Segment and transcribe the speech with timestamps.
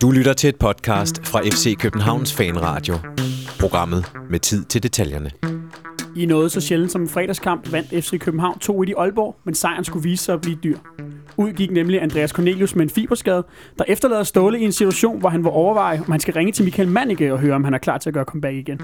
[0.00, 2.94] Du lytter til et podcast fra FC Københavns Fanradio.
[3.60, 5.30] Programmet med tid til detaljerne.
[6.16, 9.84] I noget så sjældent som en fredagskamp vandt FC København 2-1 i Aalborg, men sejren
[9.84, 10.78] skulle vise sig at blive dyr.
[11.36, 13.44] Ud gik nemlig Andreas Cornelius med en fiberskade,
[13.78, 16.64] der efterlader Ståle i en situation, hvor han vil overveje, om han skal ringe til
[16.64, 18.80] Michael Mannicke og høre, om han er klar til at gøre comeback igen.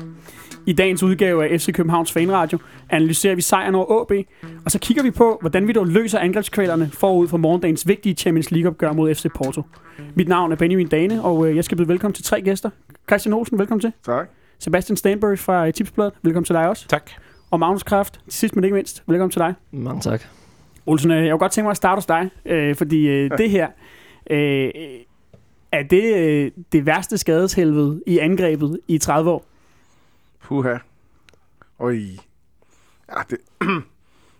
[0.66, 2.58] I dagens udgave af FC Københavns Fanradio
[2.90, 4.12] analyserer vi sejren over AB,
[4.64, 8.50] og så kigger vi på, hvordan vi dog løser angrebskvalerne forud for morgendagens vigtige Champions
[8.50, 9.62] League-opgør mod FC Porto.
[10.14, 12.70] Mit navn er Benjamin Dane, og øh, jeg skal byde velkommen til tre gæster.
[13.08, 13.92] Christian Olsen, velkommen til.
[14.06, 14.30] Tak.
[14.58, 16.88] Sebastian Stanbury fra Tipsbladet, velkommen til dig også.
[16.88, 17.10] Tak.
[17.50, 19.54] Og Magnus Kraft, til sidst men ikke mindst, velkommen til dig.
[19.72, 20.39] Mange tak.
[20.86, 23.50] Olsen, øh, jeg kunne godt tænke mig at starte hos dig, øh, fordi øh, det
[23.50, 23.68] her,
[24.30, 24.70] øh,
[25.72, 29.44] er det øh, det værste skadeshelvede i angrebet i 30 år?
[30.42, 30.76] Puha.
[31.78, 32.00] Oj.
[33.08, 33.38] Ja, det,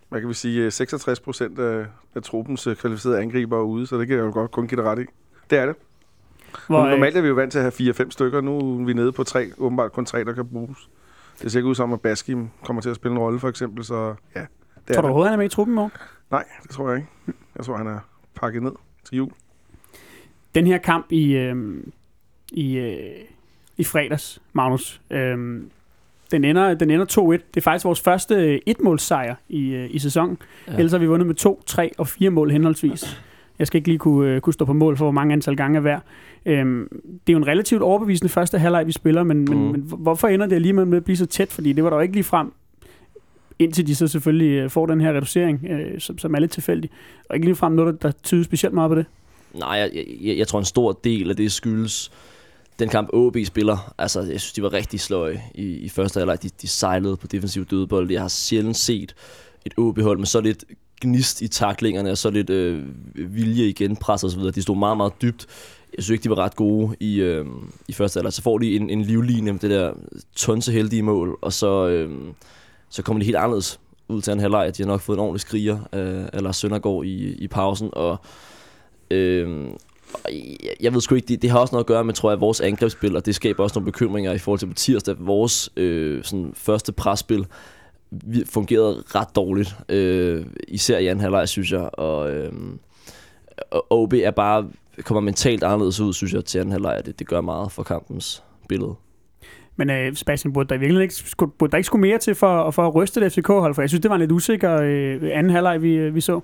[0.09, 3.99] hvad kan vi sige, 66 procent af, af truppens øh, kvalificerede angriber er ude, så
[3.99, 5.05] det kan jeg jo godt kun give det ret i.
[5.51, 5.77] Det er det.
[6.67, 8.93] Hvor, øh, Normalt er vi jo vant til at have 4-5 stykker, nu er vi
[8.93, 10.79] nede på tre, åbenbart kun tre, der kan bruges.
[11.43, 13.85] Det ser ikke ud som, at Baskim kommer til at spille en rolle, for eksempel,
[13.85, 14.41] så ja.
[14.41, 15.11] Det tror du det.
[15.11, 15.91] overhovedet, han er med i truppen i morgen?
[16.31, 17.09] Nej, det tror jeg ikke.
[17.57, 17.99] Jeg tror, han er
[18.35, 18.73] pakket ned
[19.05, 19.31] til jul.
[20.55, 21.85] Den her kamp i, øh,
[22.53, 23.25] i, øh,
[23.77, 25.63] i fredags, Magnus, øh,
[26.31, 27.31] den ender, den ender 2-1.
[27.31, 30.39] Det er faktisk vores første øh, etmålssejr i, øh, i sæsonen.
[30.69, 30.73] Ja.
[30.73, 33.23] Ellers har vi vundet med 2, 3 og 4 mål henholdsvis.
[33.59, 35.77] Jeg skal ikke lige kunne, øh, kunne stå på mål for, hvor mange antal gange
[35.77, 36.01] er hver.
[36.47, 36.89] Øhm,
[37.27, 39.57] det er jo en relativt overbevisende første halvleg, vi spiller, men, mm.
[39.57, 41.53] men, men hvorfor ender det alligevel med at blive så tæt?
[41.53, 42.53] Fordi det var der jo ikke lige frem,
[43.61, 46.91] indtil de så selvfølgelig øh, får den her reducering, øh, som, som er lidt tilfældig.
[47.29, 49.07] Og ikke ligefrem noget, der, tyder specielt meget på det.
[49.55, 52.11] Nej, jeg, jeg, jeg tror en stor del af det skyldes
[52.79, 53.95] den kamp OB spiller.
[53.99, 56.43] Altså, jeg synes, de var rigtig sløje i, i første halvleg.
[56.43, 58.11] De, de sejlede på defensiv dødebold.
[58.11, 59.15] Jeg har sjældent set
[59.65, 60.65] et OB-hold med så lidt
[61.01, 62.83] gnist i taklingerne og så lidt øh,
[63.15, 64.53] vilje igen, pres og så videre.
[64.53, 65.47] De stod meget, meget dybt.
[65.97, 67.47] Jeg synes ikke, de var ret gode i, øh,
[67.89, 68.33] i første halvleg.
[68.33, 69.93] Så får de en, en livline med det der
[70.37, 72.11] tonseheldige mål, og så, øh,
[72.91, 74.77] så kommer de helt anderledes ud til en halvleg.
[74.77, 78.17] De har nok fået en ordentlig skriger øh, eller Søndergaard i, i pausen, og
[79.11, 79.69] øh,
[80.25, 82.31] og jeg, jeg ved sgu ikke, det, det har også noget at gøre med, tror
[82.31, 85.15] jeg, vores angrebsspil, og det skaber også nogle bekymringer i forhold til på tirsdag.
[85.19, 87.47] Vores øh, sådan første presspil
[88.11, 92.53] vi- fungerede ret dårligt, øh, især i anden halvleg, synes jeg, og, øh,
[93.71, 94.69] og OB er bare,
[95.03, 98.43] kommer mentalt anderledes ud, synes jeg, til anden halvleg, det, det gør meget for kampens
[98.69, 98.95] billede.
[99.77, 102.71] Men øh, Sebastian, burde der virkelig ikke, skulle, burde der ikke skulle mere til for,
[102.71, 103.75] for at ryste det FCK-hold?
[103.75, 106.41] For jeg synes, det var en lidt usikker øh, anden halvleg, vi, øh, vi så.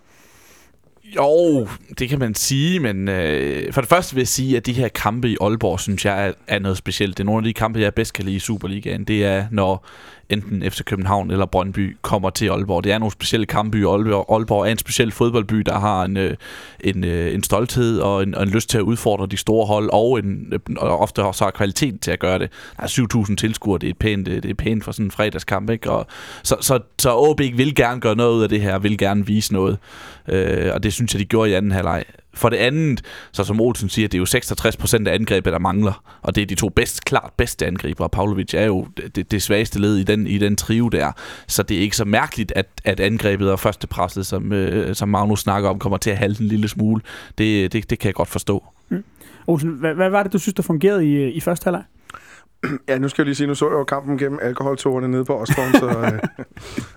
[1.15, 1.69] Jo,
[1.99, 4.89] det kan man sige, men øh, for det første vil jeg sige, at de her
[4.89, 7.17] kampe i Aalborg, synes jeg er, er noget specielt.
[7.17, 9.05] Det er nogle af de kampe, jeg bedst kan lide i Superligaen.
[9.05, 9.87] Det er, når
[10.29, 12.85] enten FC København eller Brøndby kommer til Aalborg.
[12.85, 14.35] Det er nogle specielle kampe i Aalborg.
[14.35, 16.37] Aalborg er en speciel fodboldby, der har en, øh,
[16.81, 19.91] en, øh, en stolthed og en, og en lyst til at udfordre de store hold,
[19.93, 22.51] og, en, og ofte også har kvalitet til at gøre det.
[22.77, 25.71] Der er 7.000 tilskuere, det er pænt, øh, det er pænt for sådan en fredagskamp,
[25.71, 25.91] ikke?
[25.91, 26.07] Og,
[26.43, 29.53] så, så, så OB vil gerne gøre noget ud af det her, vil gerne vise
[29.53, 29.79] noget.
[30.29, 32.05] Øh, og det synes jeg, de gjorde i anden halvleg.
[32.35, 33.03] For det andet,
[33.33, 36.19] så som Olsen siger, det er jo 66 procent af angrebet, der mangler.
[36.23, 38.09] Og det er de to bedst, klart bedste angriber.
[38.09, 41.13] Pavlovic er jo det, det svageste led i den, i den trio der.
[41.47, 45.41] Så det er ikke så mærkeligt, at, at angrebet og førstepresset, som, øh, som Magnus
[45.41, 47.03] snakker om, kommer til at halte en lille smule.
[47.39, 48.65] Det, det, det kan jeg godt forstå.
[49.47, 51.85] Olsen, hvad, hvad var det, du synes, der fungerede i, i første halvleg?
[52.89, 55.41] Ja, nu skal jeg lige sige, nu så jeg jo kampen gennem alkoholtårerne nede på
[55.41, 56.21] Osborn, så, øh,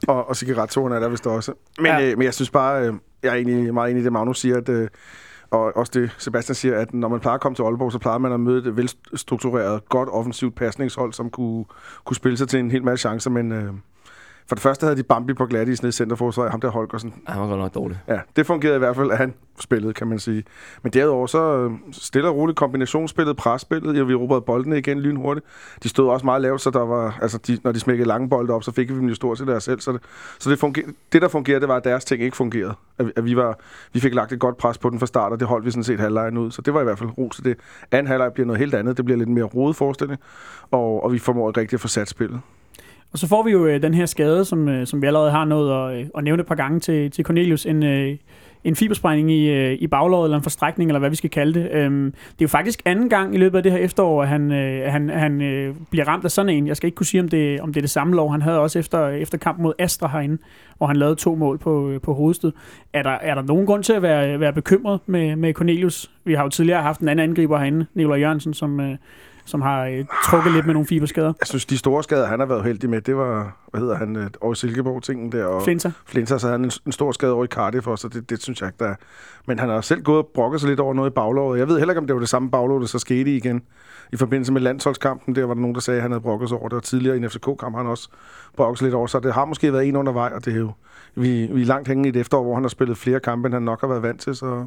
[0.07, 1.53] og, og cigarettårerne er der vist også.
[1.77, 2.01] Men, ja.
[2.01, 2.93] øh, men jeg synes bare, øh,
[3.23, 4.87] jeg er egentlig meget enig i det, Magnus siger, at, øh,
[5.51, 8.17] og også det Sebastian siger, at når man plejer at komme til Aalborg, så plejer
[8.17, 11.65] man at møde et velstruktureret, godt offensivt pasningshold, som kunne,
[12.05, 13.73] kunne spille sig til en hel masse chancer, men øh,
[14.49, 17.13] for det første havde de Bambi på glatis nede i centerforsvaret, ham der Holgersen.
[17.27, 17.99] Ej, Han var godt nok dårlig.
[18.07, 20.43] Ja, det fungerede i hvert fald, at han spillede, kan man sige.
[20.83, 25.45] Men derudover så øh, stille og roligt kombinationsspillet, presspillet, ja, vi erobrede boldene igen lynhurtigt.
[25.83, 28.53] De stod også meget lavt, så der var, altså de, når de smækkede lange bolde
[28.53, 29.79] op, så fik vi dem jo stort til deres selv.
[29.79, 30.01] Så det,
[30.39, 30.81] så det, funger,
[31.13, 32.73] det der fungerede, det var, at deres ting ikke fungerede.
[32.97, 33.59] At, at vi, var,
[33.93, 35.83] vi fik lagt et godt pres på den fra start, og det holdt vi sådan
[35.83, 36.51] set halvlejen ud.
[36.51, 37.57] Så det var i hvert fald ro til det.
[37.91, 38.97] Anden halvleg bliver noget helt andet.
[38.97, 40.19] Det bliver lidt mere rodet forestilling,
[40.71, 42.41] og, og vi formår ikke rigtig at få sat spillet.
[43.11, 45.45] Og så får vi jo øh, den her skade, som, øh, som vi allerede har
[45.45, 47.65] nået at, øh, at nævne et par gange til, til Cornelius.
[47.65, 48.17] En, øh,
[48.63, 51.71] en fibersprængning i, øh, i baglåret, eller en forstrækning, eller hvad vi skal kalde det.
[51.71, 54.51] Øhm, det er jo faktisk anden gang i løbet af det her efterår, at han,
[54.51, 56.67] øh, han, han øh, bliver ramt af sådan en.
[56.67, 58.31] Jeg skal ikke kunne sige, om det, om det er det samme lov.
[58.31, 60.37] Han havde også efter, efter kampen mod Astra herinde,
[60.77, 62.51] hvor han lavede to mål på, øh, på hovedstød.
[62.93, 66.11] Er der, er der nogen grund til at være, være bekymret med, med Cornelius?
[66.25, 68.97] Vi har jo tidligere haft en anden angriber herinde, Nikolaj Jørgensen, som, øh,
[69.49, 71.33] som har øh, trukket lidt med nogle fiberskader.
[71.39, 74.15] Jeg synes, de store skader, han har været heldig med, det var, hvad hedder han,
[74.15, 75.45] øh, over i Silkeborg-tingen der.
[75.45, 75.91] Og Flinter.
[76.05, 78.43] Flinter, så havde han en, en stor skade over i Cardiff også, og det, det
[78.43, 78.95] synes jeg ikke, der er.
[79.45, 81.59] Men han har selv gået og brokket sig lidt over noget i baglåret.
[81.59, 83.61] Jeg ved heller ikke, om det var det samme baglov, der så skete igen.
[84.13, 86.57] I forbindelse med landsholdskampen, der var der nogen, der sagde, at han havde brokket sig
[86.57, 86.75] over det.
[86.75, 88.09] Og tidligere i en FCK-kamp har han også
[88.55, 89.07] brokket sig lidt over.
[89.07, 90.71] Så det har måske været en undervej, og det er jo,
[91.15, 93.53] vi, vi er langt hængende i et efterår, hvor han har spillet flere kampe, end
[93.53, 94.35] han nok har været vant til.
[94.35, 94.65] Så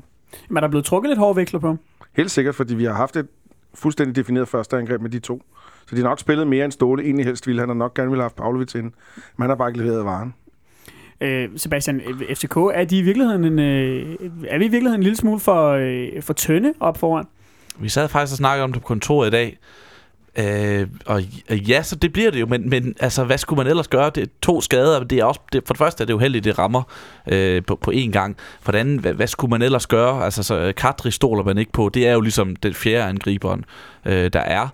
[0.49, 1.77] Men er der blevet trukket lidt hårde veksler på
[2.13, 3.29] helt sikkert, fordi vi har haft et
[3.75, 5.43] fuldstændig defineret første angreb med de to.
[5.87, 7.61] Så de har nok spillet mere end Ståle egentlig helst ville.
[7.61, 8.93] Han har nok gerne ville have haft Pavlovic ind, men
[9.41, 10.35] han har bare ikke leveret varen.
[11.21, 12.01] Øh, Sebastian,
[12.35, 14.17] FCK, er, de i virkeligheden en, øh,
[14.49, 17.25] er vi i virkeligheden en lille smule for, øh, for tynde op foran?
[17.79, 19.59] Vi sad faktisk og snakkede om det på kontoret i dag.
[20.39, 23.67] Øh, og og ja, så det bliver det jo, men, men altså, hvad skulle man
[23.67, 24.11] ellers gøre?
[24.15, 26.59] Det er to skader, det er også, det, for det første er det uheldigt, det
[26.59, 26.83] rammer
[27.27, 28.37] øh, på, på én gang.
[28.61, 30.25] For det andet, hvad, hvad skulle man ellers gøre?
[30.25, 31.89] Altså, så øh, Kadri stoler man ikke på.
[31.89, 33.65] Det er jo ligesom den fjerde angriberen,
[34.07, 34.69] øh, der er.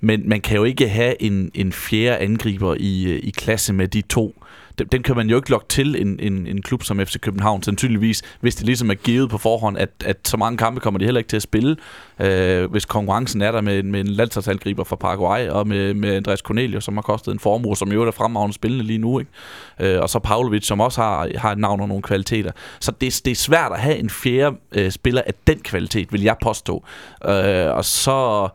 [0.00, 3.88] Men man kan jo ikke have en, en fjerde angriber i, øh, i klasse med
[3.88, 4.44] de to.
[4.78, 7.62] Den, den kan man jo ikke lokke til en, en, en klub som FC København,
[7.62, 11.04] sandsynligvis, hvis det ligesom er givet på forhånd, at, at så mange kampe kommer de
[11.04, 11.76] heller ikke til at spille,
[12.20, 16.38] øh, hvis konkurrencen er der med, med en landsholdsangriber fra Paraguay, og med, med Andreas
[16.38, 19.30] Cornelius, som har kostet en formue, som jo er fremragende spillende lige nu, ikke?
[19.80, 22.52] Øh, og så Pavlovic, som også har, har et navn og nogle kvaliteter.
[22.80, 26.22] Så det, det er svært at have en fjerde øh, spiller af den kvalitet, vil
[26.22, 26.84] jeg påstå.
[27.28, 28.48] Øh, og så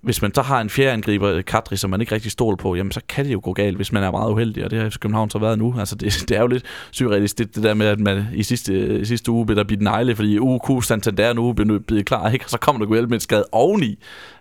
[0.00, 2.74] hvis man så har en fjerde angriber, øh, Kadri, som man ikke rigtig stoler på,
[2.74, 4.96] jamen så kan det jo gå galt, hvis man er meget uheldig, og det har
[5.00, 5.74] København så været nu.
[5.78, 9.00] Altså det, det er jo lidt surrealistisk, det, det der med, at man i sidste,
[9.00, 12.30] i sidste uge blev der bidt negle, fordi uh, UK Santander nu blev blevet klar,
[12.30, 12.44] ikke?
[12.44, 13.98] og så kommer der Guel med et skade oveni,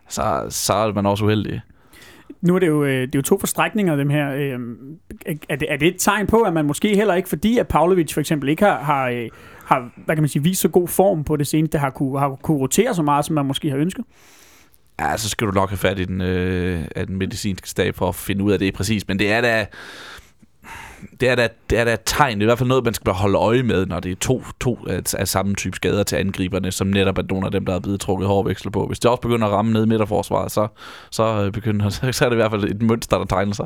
[0.10, 1.62] så, så er man også uheldig.
[2.42, 4.32] Nu er det jo, øh, det er jo to forstrækninger, dem her.
[4.34, 4.76] Øhm,
[5.50, 8.14] er det, er det et tegn på, at man måske heller ikke, fordi at Pavlovic
[8.14, 9.30] for eksempel ikke har, har, øh,
[9.66, 12.36] har hvad kan man sige, vist så god form på det seneste, har kunne, har
[12.36, 14.06] kunne rotere så meget, som man måske har ønsket?
[15.00, 18.10] Ja, så skal du nok have fat i den, øh, af den medicinske stab for
[18.10, 19.08] at finde ud af det præcis.
[19.08, 19.66] Men det er da,
[21.20, 22.38] det er da, det er da et tegn.
[22.38, 24.16] Det er i hvert fald noget, man skal bare holde øje med, når det er
[24.16, 27.66] to, to af, af samme type skader til angriberne, som netop er nogle af dem,
[27.66, 28.88] der er blevet trukket hårveksel på.
[28.88, 30.68] Hvis det også begynder at ramme ned i midterforsvaret, så,
[31.12, 33.66] så, øh, begynder, så er det i hvert fald et mønster, der tegner sig.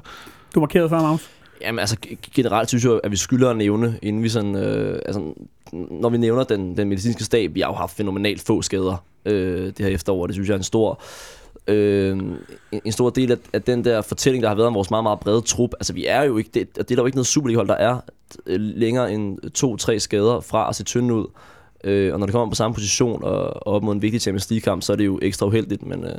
[0.56, 1.30] Du markerede før, Magnus.
[1.62, 1.98] Jamen altså,
[2.36, 5.34] generelt synes jeg, at vi skylder at nævne, inden vi sådan, øh, altså,
[5.72, 9.66] når vi nævner den, den medicinske stab, vi har jo haft fænomenalt få skader øh,
[9.66, 11.02] det her efterår, det synes jeg er en stor,
[11.68, 12.20] øh,
[12.86, 15.20] en, stor del af, af den der fortælling, der har været om vores meget, meget
[15.20, 15.74] brede trup.
[15.74, 17.76] Altså vi er jo ikke, det, og det er der jo ikke noget Superliga-hold, der
[17.76, 17.98] er
[18.46, 21.26] øh, længere end to-tre skader fra at se tynde ud.
[21.84, 24.50] Øh, og når det kommer på samme position og, og op mod en vigtig Champions
[24.50, 26.12] League-kamp, så er det jo ekstra uheldigt, men, øh,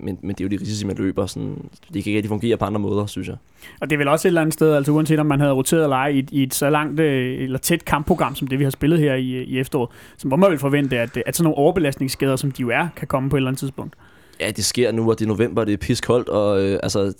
[0.00, 1.26] men, men det er jo de risici, man løber.
[1.26, 1.48] Sådan,
[1.94, 3.36] det kan ikke rigtig fungere på andre måder, synes jeg.
[3.80, 5.82] Og det er vel også et eller andet sted, altså uanset om man havde roteret
[5.82, 8.64] eller ej, i, et- i et så langt øh, eller tæt kampprogram, som det vi
[8.64, 11.58] har spillet her i, i efteråret, så må man vel forvente, at, at sådan nogle
[11.58, 13.94] overbelastningsskader, som de jo er, kan komme på et eller andet tidspunkt.
[14.40, 17.14] Ja, det sker nu, og det er november, og det er piskoldt, og øh, altså,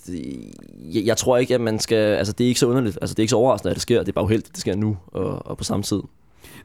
[0.94, 3.19] jeg, jeg tror ikke, at man skal, altså det er ikke så underligt, altså det
[3.19, 5.47] er ikke så overraskende, at det sker, det er bare uheldigt, det sker nu, og,
[5.47, 6.00] og på samme tid.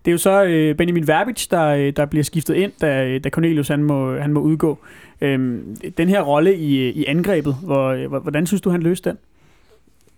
[0.05, 3.23] Det er jo så øh, Benjamin Verbich, der, øh, der bliver skiftet ind, da, øh,
[3.23, 4.79] da Cornelius han må, han må udgå.
[5.21, 9.17] Øhm, den her rolle i, øh, i angrebet, hvor, hvordan synes du, han løste den?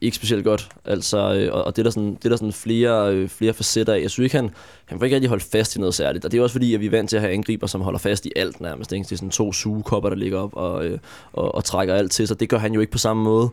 [0.04, 3.16] Ikke specielt godt, altså, øh, og, det er der sådan, det er der sådan flere,
[3.16, 4.02] øh, flere facetter af.
[4.02, 4.50] Jeg synes ikke, han,
[4.86, 6.80] han får ikke rigtig holdt fast i noget særligt, og det er også fordi, at
[6.80, 8.92] vi er vant til at have angriber, som holder fast i alt nærmest.
[8.92, 9.04] Ikke?
[9.04, 11.00] Det er sådan to sugekopper, der ligger op og, øh,
[11.34, 12.40] og, og trækker alt til, sig.
[12.40, 13.50] det gør han jo ikke på samme måde.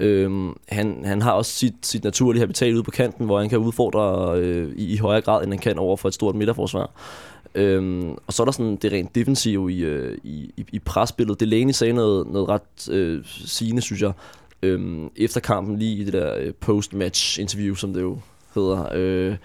[0.00, 3.58] Øhm, han, han har også sit, sit naturlige habitat ude på kanten, hvor han kan
[3.58, 6.90] udfordre øh, i, i højere grad, end han kan over for et stort midterforsvar.
[7.54, 11.40] Øhm, og så er der sådan det rent defensive i, øh, i, i, presbilledet.
[11.40, 14.12] Delaney sagde noget, noget ret øh, sigende, synes jeg,
[14.62, 18.18] øhm, efter kampen lige i det der øh, post-match interview, som det jo
[18.54, 18.88] hedder.
[18.94, 19.36] Øh,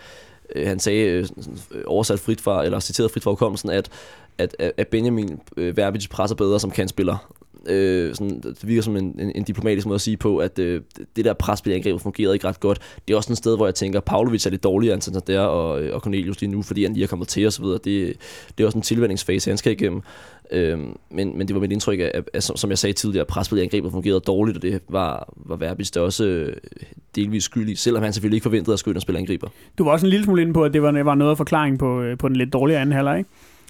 [0.56, 1.28] øh han sagde, øh,
[1.72, 3.90] øh, oversat frit fra, eller citeret frit fra hukommelsen, at,
[4.38, 7.34] at, at Benjamin øh, Verbitz presser bedre som kantspiller.
[7.68, 10.82] Øh, sådan, det virker som en, en, en diplomatisk måde at sige på, at øh,
[11.16, 12.80] det der presspil angrebet fungerede ikke ret godt.
[13.08, 15.42] Det er også et sted, hvor jeg tænker, at Pavlovic er lidt dårligere end Santander
[15.42, 17.66] og, øh, og Cornelius lige nu, fordi han lige er kommet til osv.
[17.66, 20.02] Det, det er også en tilvændingsfase, han skal igennem.
[20.52, 20.80] Øh,
[21.12, 23.54] men, men det var mit indtryk, at, at, at som, som jeg sagde tidligere, at
[23.54, 26.56] angrebet fungerede dårligt, og det var, var Verbis der også øh,
[27.16, 29.48] delvis skyldig, selvom han selvfølgelig ikke forventede at skulle ind og spille angriber.
[29.78, 31.80] Du var også en lille smule inde på, at det var, var noget af forklaring
[31.80, 33.30] på, øh, på den lidt dårlige anden halvleg, ikke?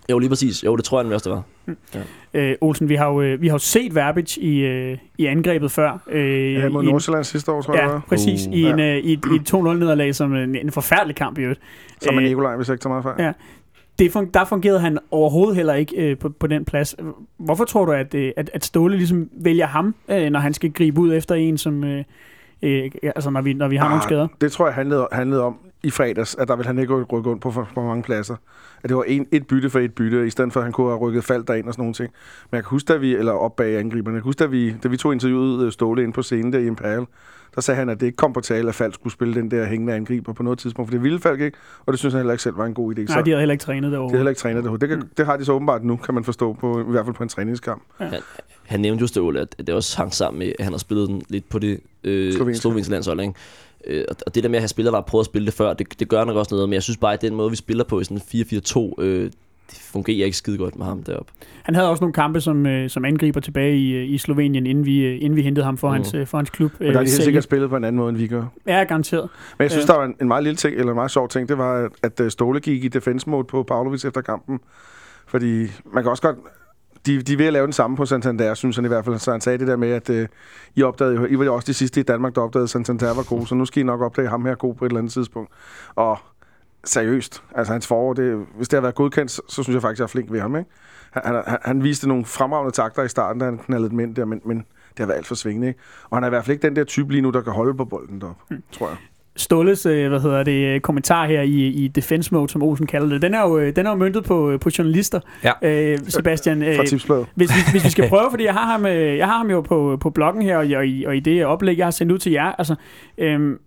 [0.09, 0.63] Jo, lige præcis.
[0.63, 1.43] Jo, det tror jeg, den værste var.
[2.33, 5.71] Øh, Olsen, vi har jo, øh, vi har jo set Verbic i, øh, i angrebet
[5.71, 6.03] før.
[6.11, 8.45] Øh, Ja, mod i en- Nordsjælland sidste år, tror jeg, det Ja, præcis.
[8.45, 11.41] I, Uh, en, øh, i, et, i et 2-0-nederlag, som en, en forfærdelig kamp i
[11.41, 11.59] øvrigt.
[12.01, 13.15] Som er Øh, Nikolaj, hvis jeg ikke tager meget fejl.
[13.25, 13.31] Ja.
[13.99, 16.95] Det fun- der fungerede han overhovedet heller ikke øh, på, på den plads.
[17.37, 20.71] Hvorfor tror du, at, øh, at, at Ståle ligesom vælger ham, øh, når han skal
[20.71, 21.83] gribe ud efter en, som...
[21.83, 22.03] Øh,
[22.63, 24.27] øh, altså når vi, når vi har nogle Ah, skader?
[24.41, 27.41] Det tror jeg handlede, handlede om, i fredags, at der ville han ikke rykke rundt
[27.41, 28.35] på for, for mange pladser.
[28.83, 30.87] At det var en, et bytte for et bytte, i stedet for at han kunne
[30.87, 32.09] have rykket faldt derind og sådan nogle ting.
[32.51, 34.75] Men jeg kan huske, da vi, eller op bag angriberne, jeg kan huske, da vi,
[34.83, 37.05] da vi tog interviewet øh, Ståle ind på scenen der i Imperial,
[37.55, 39.65] der sagde han, at det ikke kom på tale, at Falk skulle spille den der
[39.65, 42.33] hængende angriber på noget tidspunkt, for det ville Falk ikke, og det synes han heller
[42.33, 43.03] ikke selv var en god idé.
[43.03, 44.09] Nej, de havde heller ikke trænet de derovre.
[44.11, 44.81] har heller ikke trænet det.
[44.81, 47.15] Det, kan, det har de så åbenbart nu, kan man forstå, på, i hvert fald
[47.15, 47.83] på en træningskamp.
[48.63, 51.21] Han nævnte jo Ståle, at det også hang sammen med, at han har spillet den
[51.29, 52.91] lidt på det øh, Slovenske.
[52.91, 53.19] landshold.
[53.21, 53.33] Ikke?
[53.87, 55.53] Øh, og- og det der med at have spillere, der har prøvet at spille det
[55.53, 56.69] før, det, det gør nok også noget.
[56.69, 59.31] Men jeg synes bare, at den måde, vi spiller på i sådan en 4-4-2, øh,
[59.71, 61.31] det fungerer ikke skide godt med ham deroppe.
[61.63, 64.85] Han havde også nogle kampe som, øh, som angriber tilbage i, øh, i Slovenien, inden
[64.85, 65.93] vi, øh, inden vi hentede ham for, Mm.
[65.93, 66.71] hans, øh, for hans klub.
[66.79, 68.43] Men der har de helt sikkert spillet på en anden måde, end vi gør.
[68.67, 69.29] Ja, garanteret.
[69.57, 71.49] Men jeg synes, der var en, en meget lille ting, eller en meget sjov ting,
[71.49, 74.59] det var, at, at øh, Ståle gik i defense mode på Pavlovic efter kampen.
[75.27, 76.35] Fordi man kan også godt...
[77.05, 79.19] De, de er ved at lave den samme på Santander, synes han i hvert fald.
[79.19, 80.27] Så han sagde det der med, at øh,
[80.75, 83.23] I, opdagede, I var jo også de sidste i Danmark, der opdagede, at Santander var
[83.23, 85.51] god, så nu skal I nok opdage ham her god på et eller andet tidspunkt.
[85.95, 86.17] Og
[86.83, 89.99] seriøst, altså hans forår, det, hvis det har været godkendt, så, så synes jeg faktisk,
[89.99, 90.55] jeg er flink ved ham.
[90.55, 90.69] Ikke?
[91.11, 94.25] Han, han, han viste nogle fremragende takter i starten, da han knaldede dem ind der,
[94.25, 95.67] men, men det har været alt for svingende.
[95.67, 95.79] Ikke?
[96.09, 97.73] Og han er i hvert fald ikke den der type lige nu, der kan holde
[97.73, 98.63] på bolden deroppe, hmm.
[98.71, 98.97] tror jeg.
[99.35, 103.09] Ståles, øh, hvad hedder det, øh, kommentar her i, i defense mode, som Olsen kalder
[103.09, 105.19] det, den er jo, øh, den er jo møntet på, øh, på journalister.
[105.43, 105.51] Ja.
[105.61, 109.17] Øh, Sebastian, øh, Fra hvis, vi, hvis vi skal prøve, fordi jeg har ham, øh,
[109.17, 111.77] jeg har ham jo på, på bloggen her, og, og, i, og i det oplæg,
[111.77, 112.75] jeg har sendt ud til jer, altså,
[113.17, 113.59] øhm,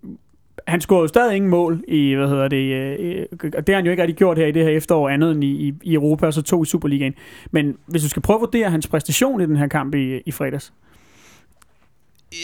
[0.67, 3.77] han scorede jo stadig ingen mål i, hvad hedder det, øh, øh, og det har
[3.77, 6.27] han jo ikke rigtig gjort her i det her efterår, andet end i, i, Europa,
[6.27, 7.15] og så to i Superligaen.
[7.51, 10.31] Men hvis du skal prøve at vurdere hans præstation i den her kamp i, i
[10.31, 10.73] fredags.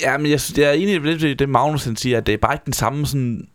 [0.02, 2.32] Ja, men jeg, synes, jeg er enig i det, det Magnus han siger, at det
[2.32, 3.48] er bare ikke den samme sådan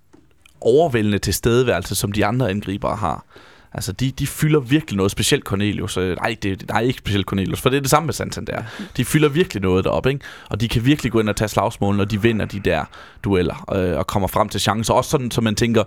[0.61, 3.25] overvældende tilstedeværelse, som de andre angribere har.
[3.73, 5.97] Altså, de, de fylder virkelig noget, specielt Cornelius.
[5.97, 8.63] Øh, Nej, det, nej, ikke specielt Cornelius, for det er det samme med Santander.
[8.97, 10.25] De fylder virkelig noget deroppe, ikke?
[10.49, 12.85] Og de kan virkelig gå ind og tage slagsmål, når de vinder de der
[13.23, 14.93] dueller, øh, og kommer frem til chancer.
[14.93, 15.83] Også sådan, så man tænker,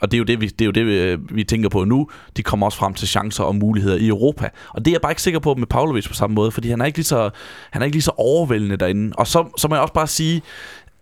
[0.00, 2.08] og det er jo det, vi, det er jo det, vi, vi tænker på nu,
[2.36, 4.48] de kommer også frem til chancer og muligheder i Europa.
[4.68, 6.80] Og det er jeg bare ikke sikker på med Pavlovic på samme måde, fordi han
[6.80, 7.30] er ikke lige så,
[7.70, 9.12] han er ikke lige så overvældende derinde.
[9.16, 10.42] Og så, så må jeg også bare sige,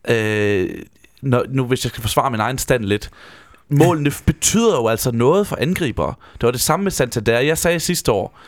[0.08, 0.70] øh,
[1.22, 3.10] når, nu hvis jeg skal forsvare min egen stand lidt,
[3.72, 6.14] målene betyder jo altså noget for angribere.
[6.32, 7.40] Det var det samme med Santander.
[7.40, 8.38] Jeg sagde sidste år,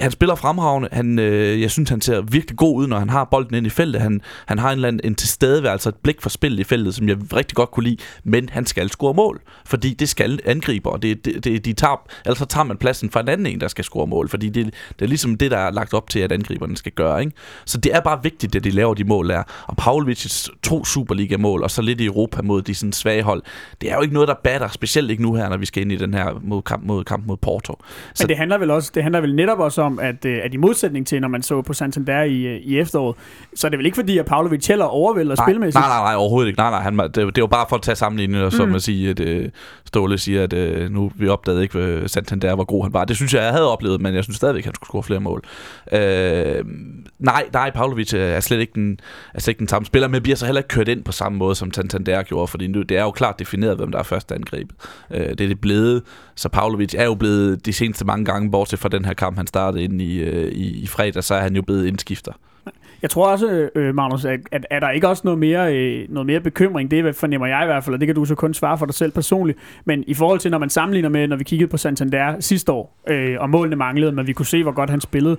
[0.00, 0.88] han spiller fremragende.
[0.92, 3.70] Han, øh, jeg synes, han ser virkelig god ud, når han har bolden ind i
[3.70, 4.00] feltet.
[4.02, 7.08] Han, han har en, eller anden, en tilstedeværelse, et blik for spillet i feltet, som
[7.08, 7.96] jeg rigtig godt kunne lide.
[8.24, 10.96] Men han skal score mål, fordi det skal angriber.
[10.96, 13.68] Det, det, det, de tager, ellers så tager man pladsen fra en anden en, der
[13.68, 14.28] skal score mål.
[14.28, 14.64] Fordi det,
[14.98, 17.20] det er ligesom det, der er lagt op til, at angriberne skal gøre.
[17.20, 17.32] Ikke?
[17.64, 19.42] Så det er bare vigtigt, at de laver de mål der.
[19.66, 23.42] Og Pavlovic's to Superliga-mål, og så lidt i Europa mod de sådan svage hold.
[23.80, 25.92] Det er jo ikke noget, der batter, specielt ikke nu her, når vi skal ind
[25.92, 27.74] i den her mod kamp mod, kamp mod Porto.
[28.14, 30.54] Så- Men det handler vel også, det handler vel netop også om, at, øh, at
[30.54, 33.16] i modsætning til, når man så på Santander i, øh, i efteråret,
[33.54, 35.80] så er det vel ikke fordi, at Pavlovic heller overvælder nej, spilmæssigt?
[35.80, 36.58] Nej, nej, nej, overhovedet ikke.
[36.60, 38.74] Nej, nej, han, det, det var bare for at tage sammenligningen, og så Mm.
[38.74, 39.48] at sige, at øh,
[39.84, 43.04] Ståle siger, at øh, nu vi opdagede ikke, hvad Santander hvor god han var.
[43.04, 45.20] Det synes jeg, jeg havde oplevet, men jeg synes stadigvæk, at han skulle score flere
[45.20, 45.42] mål.
[45.92, 46.64] Øh,
[47.18, 49.00] nej, nej, Pavlovic er slet, ikke den,
[49.34, 51.38] er slet ikke den samme spiller, men bliver så heller ikke kørt ind på samme
[51.38, 54.34] måde, som Santander gjorde, fordi nu, det er jo klart defineret, hvem der er første
[54.34, 54.76] angrebet.
[55.10, 56.02] Øh, det er det blevet,
[56.38, 59.46] så Pavlovic er jo blevet de seneste mange gange, bortset fra den her kamp, han
[59.46, 62.32] startede ind i, øh, i, i fredag, så er han jo blevet indskifter.
[63.02, 66.06] Jeg tror også, øh, øh, Magnus, at, at er der ikke også noget mere, øh,
[66.08, 66.90] noget mere bekymring?
[66.90, 68.94] Det fornemmer jeg i hvert fald, og det kan du så kun svare for dig
[68.94, 69.58] selv personligt.
[69.84, 72.98] Men i forhold til, når man sammenligner med, når vi kiggede på Santander sidste år,
[73.08, 75.36] øh, og målene manglede, men vi kunne se, hvor godt han spillede,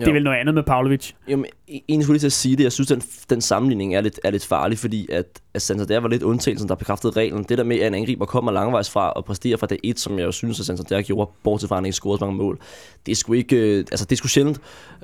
[0.00, 0.14] det er Jo.
[0.14, 1.12] vel noget andet med Pavlovic.
[1.28, 1.50] Jamen, e-
[1.88, 2.64] egentlig skulle jeg lige til at sige det.
[2.64, 6.08] Jeg synes, den, den sammenligning er lidt, er lidt farlig, fordi at, at Santander var
[6.08, 7.44] lidt undtagelsen, der bekræftede reglen.
[7.48, 10.18] Det der med, at en angriber kommer langvejs fra og præsterer fra dag 1, som
[10.18, 12.58] jeg jo synes, at Santander gjorde, bortset fra, at han ikke scorede så mange mål.
[13.06, 13.56] Det er sgu ikke...
[13.56, 14.60] Øh, altså, det er sgu sjældent.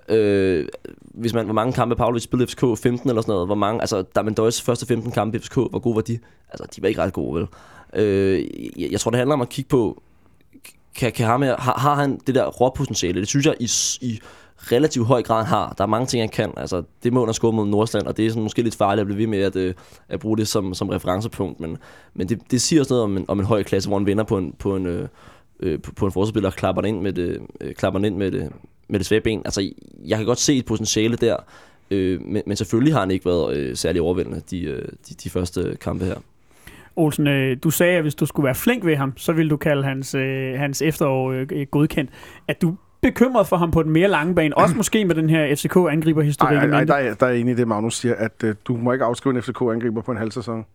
[0.09, 0.69] Øh,
[1.01, 2.83] hvis man, hvor mange kampe Pavlovic spillede i FCK?
[2.83, 3.49] 15 eller sådan noget.
[3.49, 3.81] Hvor mange...
[3.81, 6.19] Altså, Damendøjs første 15 kampe i FCK, hvor gode var de?
[6.51, 7.47] Altså, de var ikke ret gode, vel?
[8.03, 8.41] Øh,
[8.77, 10.03] jeg, jeg tror, det handler om at kigge på,
[10.97, 13.21] kan, kan ham her, har, har han det der råpotentiale?
[13.21, 14.21] Det synes jeg i, i
[14.59, 15.75] relativt høj grad har.
[15.79, 16.53] Der er mange ting, han kan.
[16.57, 19.07] Altså, det må han score mod Nordsland, og det er sådan måske lidt farligt at
[19.07, 19.75] blive ved med at, øh,
[20.09, 21.61] at bruge det som, som referencepunkt.
[21.61, 21.79] Men,
[22.15, 24.25] men det, det siger også noget om en, om en høj klasse, hvor han vinder
[24.25, 25.09] på en, på en, øh,
[25.61, 28.17] øh, på, på en forsvarsspiller og klapper den ind med det, øh, klapper den ind
[28.17, 28.53] med det,
[28.89, 29.43] med det svære ben.
[29.45, 29.71] Altså,
[30.07, 31.37] jeg kan godt se et potentiale der,
[31.91, 35.31] øh, men, men selvfølgelig har han ikke været øh, særlig overvældende de, øh, de, de
[35.31, 36.17] første kampe her.
[36.97, 39.57] Olsen, øh, du sagde, at hvis du skulle være flink ved ham, så ville du
[39.57, 42.11] kalde hans, øh, hans efterår øh, godkendt.
[42.49, 45.55] At du bekymret for ham på den mere lange bane, også måske med den her
[45.55, 46.71] FCK-angriberhistorik.
[46.71, 49.05] Nej, der, er, der er enig i det, Magnus siger, at øh, du må ikke
[49.05, 50.67] afskrive en FCK-angriber på en halv sæson.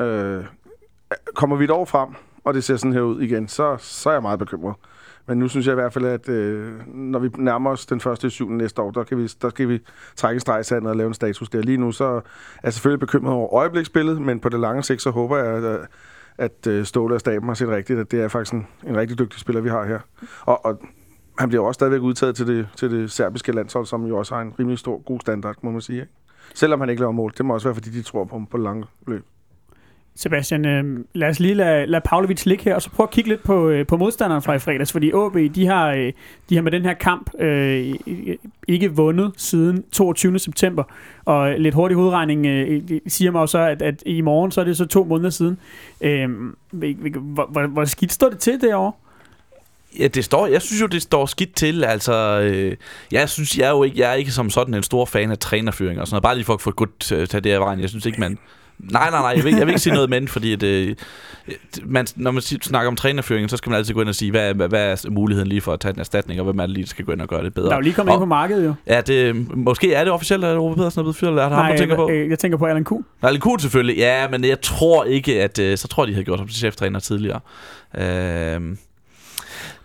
[0.00, 0.44] Øh,
[1.34, 2.08] kommer vi et år frem,
[2.44, 4.74] og det ser sådan her ud igen, så, så er jeg meget bekymret.
[5.26, 8.26] Men nu synes jeg i hvert fald, at øh, når vi nærmer os den første
[8.26, 9.80] i syvende næste år, der, kan vi, der skal vi
[10.16, 11.62] trække en streg i sandet og lave en status der.
[11.62, 12.20] Lige nu så er
[12.62, 15.80] jeg selvfølgelig bekymret over øjebliksbilledet, men på det lange sigt, så håber jeg, at,
[16.38, 19.18] at øh, Ståle og staben har set rigtigt, at det er faktisk en, en rigtig
[19.18, 19.98] dygtig spiller, vi har her.
[20.40, 20.80] Og, og
[21.38, 24.42] han bliver også stadigvæk udtaget til det, til det serbiske landshold, som jo også har
[24.42, 26.00] en rimelig stor, god standard, må man sige.
[26.00, 26.12] Ikke?
[26.54, 27.32] Selvom han ikke laver mål.
[27.38, 29.24] Det må også være, fordi de tror på ham på lange løb.
[30.16, 33.30] Sebastian, øh, lad os lige lade, lade Pavlovic ligge her, og så prøv at kigge
[33.30, 36.12] lidt på, øh, på modstanderen fra i fredags, fordi AB, de har, øh,
[36.48, 37.94] de har med den her kamp øh,
[38.68, 40.38] ikke vundet siden 22.
[40.38, 40.84] september,
[41.24, 44.64] og lidt hurtig hovedregning øh, siger mig jo så, at, at i morgen, så er
[44.64, 45.58] det så to måneder siden.
[46.00, 46.28] Øh,
[46.70, 48.92] hvor, hvor, hvor skidt står det til derovre?
[49.98, 51.84] Ja, det står, jeg synes jo, det står skidt til.
[51.84, 52.76] Altså, øh,
[53.12, 55.38] jeg synes, jeg er jo ikke, jeg er ikke som sådan en stor fan af
[55.38, 56.22] trænerføring og sådan noget.
[56.22, 57.80] Bare lige for at få godt øh, tage det af vejen.
[57.80, 58.38] Jeg synes ikke, man...
[58.78, 60.96] Nej, nej, nej, jeg vil, jeg vil ikke sige noget men, fordi at, øh,
[61.84, 64.54] man, når man snakker om trænerføring, så skal man altid gå ind og sige, hvad,
[64.54, 66.84] hvad, hvad er muligheden lige for at tage en erstatning, og hvem er det lige,
[66.84, 67.66] der skal gå ind og gøre det bedre.
[67.66, 68.74] Der er jo lige kommet og, ind på markedet jo.
[68.86, 71.56] Ja, det, måske er det officielt, at Ove Pedersen er blevet fyret, eller er det
[71.56, 72.10] Nej, ham, du tænker på?
[72.10, 73.04] Jeg, jeg tænker på Allan Kuhn.
[73.22, 76.38] Allan Kuhn selvfølgelig, ja, men jeg tror ikke, at, øh, så tror de havde gjort
[76.38, 77.40] ham til cheftræner tidligere.
[77.98, 78.76] Øh,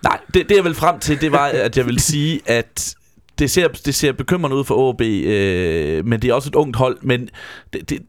[0.04, 2.96] Nej, det, det jeg vil frem til, det var, at jeg vil sige, at
[3.40, 6.76] det ser, det ser bekymrende ud for AB, øh, men det er også et ungt
[6.76, 7.30] hold, men
[7.74, 8.00] det, det,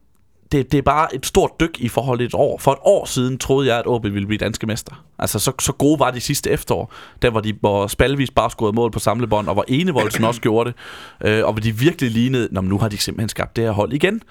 [0.51, 2.57] det, det er bare et stort dyk i forhold til et år.
[2.57, 5.05] For et år siden troede jeg, at AB ville blive danske mester.
[5.19, 6.93] Altså, så, så gode var de sidste efterår.
[7.21, 10.73] Der var de, hvor Spalvis bare scorede mål på samlebånd, og hvor Enevoldsen også gjorde
[11.21, 11.29] det.
[11.29, 13.93] Øh, og hvor de virkelig lignede, Nå, nu har de simpelthen skabt det her hold
[13.93, 14.21] igen.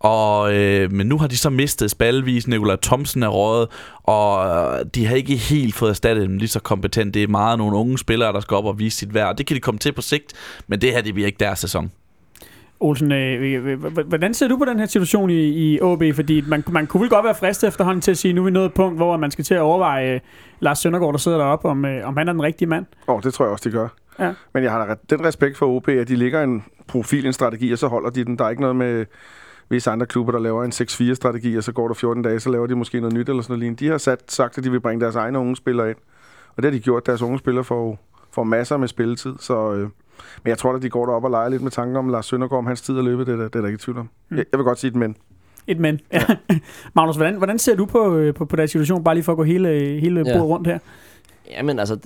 [0.00, 3.68] Og, øh, men nu har de så mistet spalvis, Nikolaj Thomsen er røget,
[4.02, 7.14] og øh, de har ikke helt fået erstattet dem lige så kompetent.
[7.14, 9.36] Det er meget nogle unge spillere, der skal op og vise sit værd.
[9.36, 10.32] Det kan de komme til på sigt,
[10.66, 11.90] men det her det bliver ikke deres sæson.
[12.80, 16.02] Olsen, øh, hvordan ser du på den her situation i, i OB?
[16.14, 18.50] Fordi man, man kunne vel godt være fristet efterhånden til at sige, nu er vi
[18.50, 20.20] nået et punkt, hvor man skal til at overveje øh,
[20.60, 22.86] Lars Søndergaard, der sidder deroppe, om, øh, om han er den rigtige mand.
[23.08, 23.88] Åh, oh, det tror jeg også, de gør.
[24.18, 24.32] Ja.
[24.54, 27.72] Men jeg har da den respekt for OB, at de ligger en profil, en strategi,
[27.72, 28.38] og så holder de den.
[28.38, 29.06] Der er ikke noget med
[29.70, 32.66] visse andre klubber, der laver en 6-4-strategi, og så går der 14 dage, så laver
[32.66, 33.80] de måske noget nyt eller sådan noget.
[33.80, 35.96] De har sat, sagt, at de vil bringe deres egne unge spillere ind.
[36.56, 37.06] Og det har de gjort.
[37.06, 37.98] Deres unge spillere får,
[38.32, 39.34] får masser med spilletid.
[39.38, 39.80] Så, øh,
[40.42, 42.58] men jeg tror, at de går derop og leger lidt med tanken om Lars Søndergaard,
[42.58, 43.24] om hans tid at løbe.
[43.24, 44.10] Det er, der, det er der ikke i tvivl om.
[44.28, 44.36] Mm.
[44.36, 45.16] Jeg, jeg, vil godt sige et men.
[45.66, 46.00] Et men.
[46.12, 46.22] Ja.
[46.94, 49.36] Magnus, hvordan, hvordan ser du på, øh, på, på den situation, bare lige for at
[49.36, 49.68] gå hele,
[50.00, 50.32] hele ja.
[50.32, 50.78] bordet rundt her?
[51.50, 51.98] Jamen altså,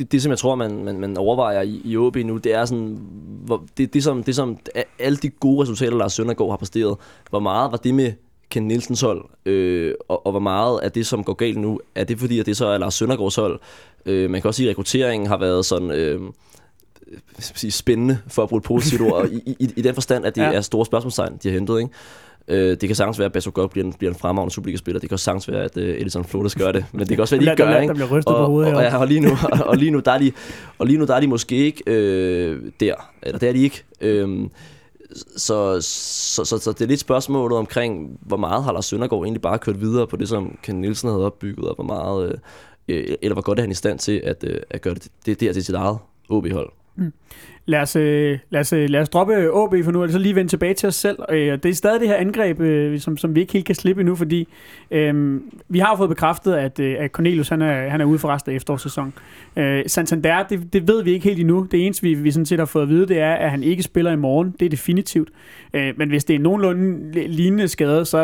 [0.00, 2.64] det, det, som jeg tror, man, man, man overvejer i, i OB nu, det er
[2.64, 2.98] sådan,
[3.44, 4.58] hvor, det, det, som, det som
[4.98, 6.96] alle de gode resultater, Lars Søndergaard har præsteret,
[7.30, 8.12] hvor meget var det med
[8.50, 12.04] Ken Nielsens hold, øh, og, og hvor meget af det, som går galt nu, er
[12.04, 13.60] det fordi, at det så er Lars Søndergaards hold.
[14.06, 15.90] Øh, man kan også sige, at rekrutteringen har været sådan...
[15.90, 16.20] Øh,
[17.38, 20.42] sige, spændende, for at bruge et positivt ord, i, i, i den forstand, at det
[20.42, 20.52] ja.
[20.52, 21.78] er store spørgsmålstegn, de har hentet.
[21.78, 21.90] Ikke?
[22.50, 25.00] Øh, det kan sagtens være, at Basso godt bliver en, bliver en fremragende Superliga-spiller.
[25.00, 26.84] Det kan også sagens være, at uh, Edison Flores gør det.
[26.92, 27.82] Men det kan også være, at de ikke gør det.
[27.82, 28.24] Ikke?
[28.26, 29.30] Og, hovedet, og, og, lige nu,
[29.66, 30.32] og, lige nu, der er de,
[30.78, 32.94] og lige nu, der er de måske ikke øh, der.
[33.22, 33.82] Eller det er de ikke.
[34.00, 34.48] Øh,
[35.36, 39.42] så, så, så, så det er lidt spørgsmålet omkring, hvor meget har Lars Søndergaard egentlig
[39.42, 42.40] bare kørt videre på det, som Ken Nielsen havde opbygget, og hvor meget,
[42.88, 45.40] øh, eller hvor godt er han i stand til at, øh, at gøre det, det
[45.40, 46.72] der til sit eget OB-hold.
[46.96, 47.12] Mm.
[47.66, 50.34] Lad os, øh, lad, os, øh, lad os droppe AB for nu, og så lige
[50.34, 51.18] vende tilbage til os selv.
[51.30, 52.60] Øh, det er stadig det her angreb,
[53.00, 54.48] som, som vi ikke helt kan slippe endnu, fordi
[54.90, 58.52] øh, vi har fået bekræftet, at, at Cornelius han er, han er ude for resten
[58.52, 59.12] af efterårssæsonen.
[59.56, 61.66] Øh, Santander, det, det ved vi ikke helt endnu.
[61.70, 63.82] Det eneste, vi, vi sådan set har fået at vide, det er, at han ikke
[63.82, 64.54] spiller i morgen.
[64.60, 65.28] Det er definitivt.
[65.74, 68.18] Øh, men hvis det er nogenlunde lignende skade, så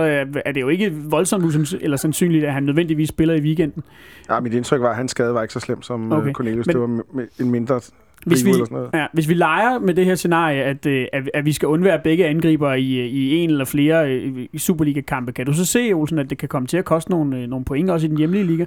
[0.44, 3.82] er det jo ikke voldsomt eller sandsynligt, at han nødvendigvis spiller i weekenden.
[4.30, 6.32] Ja, mit indtryk var, at hans skade var ikke så slem som okay.
[6.32, 6.66] Cornelius.
[6.66, 7.80] Men, det var en mindre
[8.26, 8.52] hvis vi,
[8.94, 12.00] ja, hvis vi leger med det her scenarie, at, øh, at, at vi skal undvære
[12.04, 16.30] begge angriber i, i en eller flere øh, Superliga-kampe, kan du så se, Olsen, at
[16.30, 18.64] det kan komme til at koste nogle, øh, nogle point også i den hjemlige liga?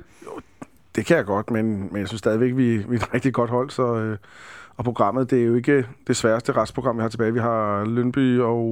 [0.95, 3.49] Det kan jeg godt, men, men jeg synes stadigvæk, vi, vi er et rigtig godt
[3.49, 3.95] hold, så...
[3.95, 4.17] Øh,
[4.77, 7.33] og programmet, det er jo ikke det sværeste restprogram, vi har tilbage.
[7.33, 8.65] Vi har Lønby og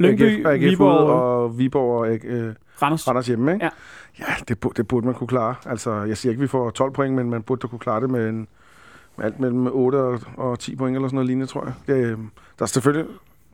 [0.00, 3.08] Lønby, AGF, AGF Viborg, og Viborg og øh, Randers.
[3.08, 3.52] Randers hjemme.
[3.52, 3.64] Ikke?
[3.64, 3.70] Ja,
[4.18, 5.54] ja det, det burde man kunne klare.
[5.66, 8.00] Altså, jeg siger ikke, at vi får 12 point, men man burde da kunne klare
[8.00, 8.48] det med en,
[9.22, 11.96] alt mellem 8 og, og 10 point eller sådan noget lignende, tror jeg.
[11.96, 12.18] Øh,
[12.58, 13.06] der er selvfølgelig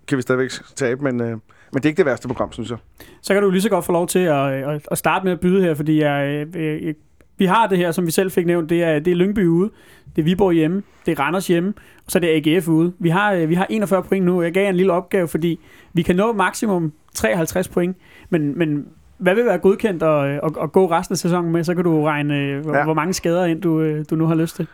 [0.09, 1.41] kan vi stadigvæk tabe, men, øh, men
[1.73, 2.79] det er ikke det værste program, synes jeg.
[3.23, 5.41] Så kan du lige så godt få lov til at, at, at starte med at
[5.41, 6.95] byde her, fordi jeg, jeg, jeg,
[7.39, 9.71] vi har det her, som vi selv fik nævnt, det er, det er Lyngby ude,
[10.17, 11.73] det er Viborg hjemme, det er Randers hjemme,
[12.07, 12.93] og så er det AGF ude.
[12.99, 14.43] Vi har, vi har 41 point nu.
[14.43, 15.61] Jeg gav en lille opgave, fordi
[15.93, 17.97] vi kan nå maksimum 53 point,
[18.31, 18.87] men, men
[19.19, 21.65] hvad vil være godkendt at, at, at gå resten af sæsonen med?
[21.65, 22.85] Så kan du regne, ja.
[22.85, 24.67] hvor mange skader ind du, du nu har lyst til.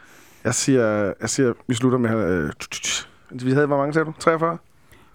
[0.44, 2.10] Jeg siger, jeg siger vi slutter med...
[2.10, 2.52] Øh,
[3.30, 4.12] vi havde, hvor mange sagde du?
[4.18, 4.58] 43?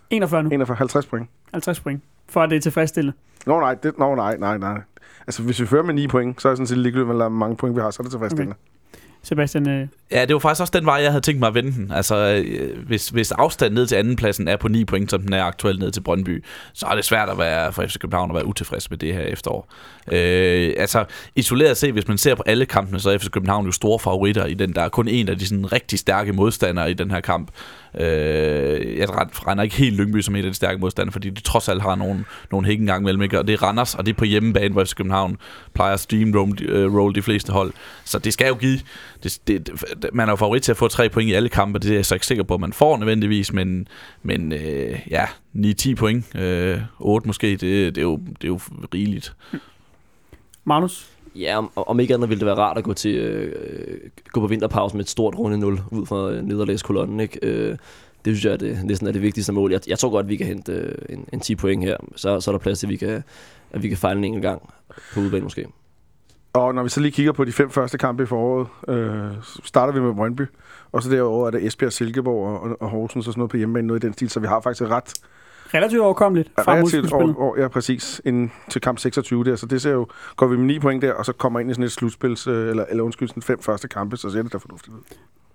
[0.10, 0.50] 41 nu.
[0.50, 1.30] 41, 50 point.
[1.54, 2.04] 50 point.
[2.30, 3.18] For at det er tilfredsstillende.
[3.46, 4.82] Nå nej, det, nå, nej, nej, nej.
[5.28, 7.56] Altså, hvis vi fører med 9 point, så er det sådan set ligegyldigt, hvor mange
[7.56, 8.56] point vi har, så er det tilfredsstillende.
[8.56, 8.79] Okay.
[9.24, 9.70] Sebastian.
[9.70, 11.92] Øh, Ja, det var faktisk også den vej, jeg havde tænkt mig at vende den.
[11.92, 15.44] Altså, øh, hvis, hvis afstanden ned til andenpladsen er på 9 point, som den er
[15.44, 18.46] aktuelt ned til Brøndby, så er det svært at være for FC København at være
[18.46, 19.68] utilfreds med det her efterår.
[20.12, 21.06] Øh, altså,
[21.36, 24.46] isoleret set, hvis man ser på alle kampene, så er FC København jo store favoritter
[24.46, 24.76] i den.
[24.76, 27.52] Der er kun en af de sådan, rigtig stærke modstandere i den her kamp.
[27.96, 29.08] Øh, jeg
[29.48, 31.96] regner ikke helt Lyngby som en af de stærke modstandere, fordi de trods alt har
[31.96, 33.40] nogle, nogle hæk en gang ikke?
[33.40, 35.38] og det er Randers, og det er på hjemmebane, hvor FC København
[35.74, 37.74] plejer at steamroll øh, roll de fleste hold.
[38.04, 38.80] Så det skal jo give...
[39.24, 39.70] Det, det,
[40.14, 42.06] man er jo favorit til at få tre point i alle kampe, det er jeg
[42.06, 43.88] så ikke sikker på, at man får nødvendigvis, men,
[44.24, 45.26] men øh, ja,
[45.56, 48.60] 9-10 point, øh, 8 måske, det, det, er jo, det er jo
[48.94, 49.34] rigeligt.
[50.66, 51.19] Magnus?
[51.36, 53.98] Ja, om, om ikke andet ville det være rart at gå til øh, øh
[54.32, 57.40] gå på vinterpause med et stort runde 0 ud fra øh, nederlagskolonnen, ikke?
[57.42, 57.78] Øh,
[58.26, 59.72] det synes jeg er det, næsten er det vigtigste mål.
[59.72, 61.98] Jeg, jeg tror godt, at vi kan hente øh, en, en 10 point her.
[62.16, 63.24] Så, så er der plads til, at vi kan,
[63.72, 64.74] at vi kan fejle en enkelt gang
[65.14, 65.68] på udebane måske.
[66.54, 69.32] Og når vi så lige kigger på de fem første kampe i foråret, øh,
[69.64, 70.42] starter vi med Brøndby,
[70.92, 73.88] og så derover er det Esbjerg, Silkeborg og, og Horsens og sådan noget på hjemmebane,
[73.88, 75.14] noget i den stil, så vi har faktisk et ret
[75.74, 79.82] Relativt overkommeligt mod relativt år, år, ja, præcis, ind til kamp 26 der, så det
[79.82, 81.92] ser jo, går vi med 9 point der, og så kommer ind i sådan et
[81.92, 85.02] slutspils, øh, eller, eller undskyld, sådan fem første kampe, så ser det da fornuftigt ud.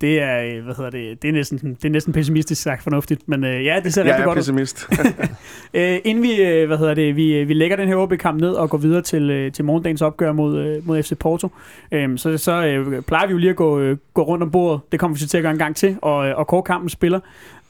[0.00, 3.28] Det er, øh, hvad hedder det, det er næsten, det er næsten pessimistisk sagt fornuftigt,
[3.28, 4.40] men øh, ja, det ser Jeg rigtig er godt ud.
[4.40, 4.88] pessimist.
[5.74, 8.50] Øh, inden vi, øh, hvad hedder det, vi, øh, vi lægger den her OB-kamp ned
[8.52, 11.48] og går videre til, til morgendagens opgør mod, mod FC Porto,
[11.92, 14.80] øh, så, så øh, plejer vi jo lige at gå, øh, gå rundt om bordet.
[14.92, 16.88] Det kommer vi så til at gøre en gang til, og, øh, og kort kampen
[16.88, 17.20] spiller.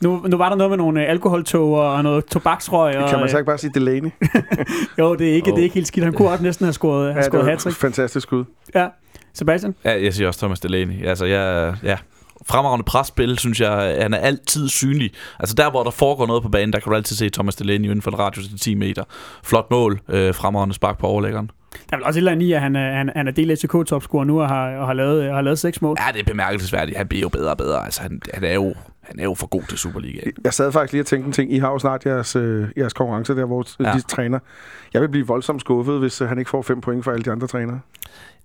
[0.01, 2.97] Nu, nu var der noget med nogle alkoholtog og noget tobaksrøg.
[2.97, 4.11] Og, kan man så ikke bare sige Delaney?
[4.99, 5.57] jo, det er, ikke, Oh.
[5.57, 6.05] det er ikke helt skidt.
[6.05, 8.45] Han kunne også næsten have scoret, have det scoret var hat et fantastisk skud.
[8.75, 8.87] Ja.
[9.33, 9.75] Sebastian?
[9.85, 11.07] Ja, jeg siger også Thomas Delaney.
[11.07, 11.97] Altså, jeg, ja,
[12.49, 15.11] fremragende presspil, synes jeg, han er altid synlig.
[15.41, 17.85] Altså der, hvor der foregår noget på banen, der kan du altid se Thomas Delaney
[17.85, 19.05] inden for en radius til 10 meter.
[19.45, 21.51] Flot mål, øh, fremragende spark på overlæggeren.
[21.91, 23.57] Der er vel også et eller andet i, at han han, han er del af
[23.59, 25.97] FCK-topscorer nu og har, og har, lavet, har lavet seks mål.
[26.07, 26.97] Ja, det er bemærkelsesværdigt.
[26.97, 27.85] Han bliver jo bedre og bedre.
[27.85, 28.75] Altså, han, han, er, jo,
[29.07, 30.33] han er jo for god til Superligaen.
[30.45, 31.53] Jeg sad faktisk lige og tænkte en ting.
[31.55, 33.93] I har jo snart jeres, øh, jeres konkurrence der, hvor Ja.
[33.93, 34.39] de træner.
[34.95, 37.31] Jeg vil blive voldsomt skuffet, hvis øh, han ikke får fem point for alle de
[37.31, 37.81] andre trænere.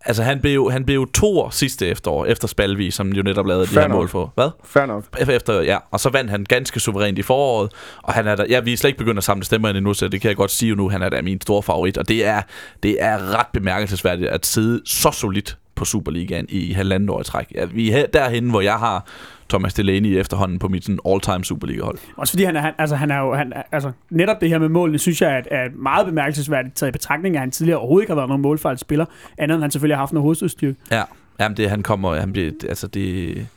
[0.05, 3.45] Altså, han blev, jo- han blev jo toer sidste efterår, efter Spalvi, som jo netop
[3.45, 3.97] lavede de Fair her nok.
[3.97, 4.31] mål for.
[4.35, 4.49] Hvad?
[4.63, 5.03] Fair nok.
[5.29, 5.77] Efter, ja.
[5.91, 7.71] Og så vandt han ganske suverænt i foråret.
[8.03, 10.07] Og han er der, ja, vi er slet ikke begyndt at samle stemmer endnu, så
[10.07, 10.89] det kan jeg godt sige nu.
[10.89, 11.97] Han er da min store favorit.
[11.97, 12.41] Og det er,
[12.83, 17.51] det er ret bemærkelsesværdigt at sidde så solidt på Superligaen i halvandet år i træk.
[17.55, 19.05] Ja, vi er derhenne, hvor jeg har
[19.49, 21.97] Thomas Delaney efterhånden på mit sådan all-time Superliga-hold.
[22.17, 24.69] Også fordi han er, han, altså, han er jo, han, altså, netop det her med
[24.69, 28.11] målene, synes jeg er, er meget bemærkelsesværdigt taget i betragtning, at han tidligere overhovedet ikke
[28.11, 29.05] har været nogen målfejl spiller,
[29.37, 30.79] andet end han selvfølgelig har haft noget hovedstødstyrke.
[30.91, 31.03] Ja,
[31.39, 33.47] jamen det, han kommer, han bliver, altså det,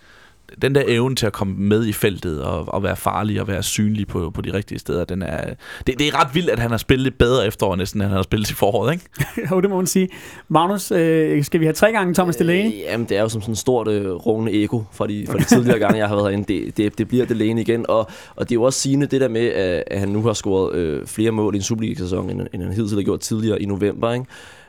[0.62, 3.62] den der evne til at komme med i feltet og, og være farlig og være
[3.62, 5.54] synlig på, på de rigtige steder, den er,
[5.86, 8.16] det, det er ret vildt, at han har spillet lidt bedre efterår, næsten end han
[8.16, 9.04] har spillet i foråret, ikke?
[9.50, 10.08] jo, det må man sige.
[10.48, 12.66] Magnus, øh, skal vi have tre gange Thomas Delaney?
[12.66, 15.38] Øh, jamen, det er jo som sådan et stort øh, rungende eko fra de, fra
[15.38, 16.54] de tidligere gange, jeg har været herinde.
[16.54, 19.28] Det, det, det bliver Delaney igen, og, og det er jo også sigende det der
[19.28, 22.62] med, at, at han nu har scoret øh, flere mål i en Superliga-sæson, end, end
[22.62, 24.26] han hidtil har gjort tidligere i november, ikke?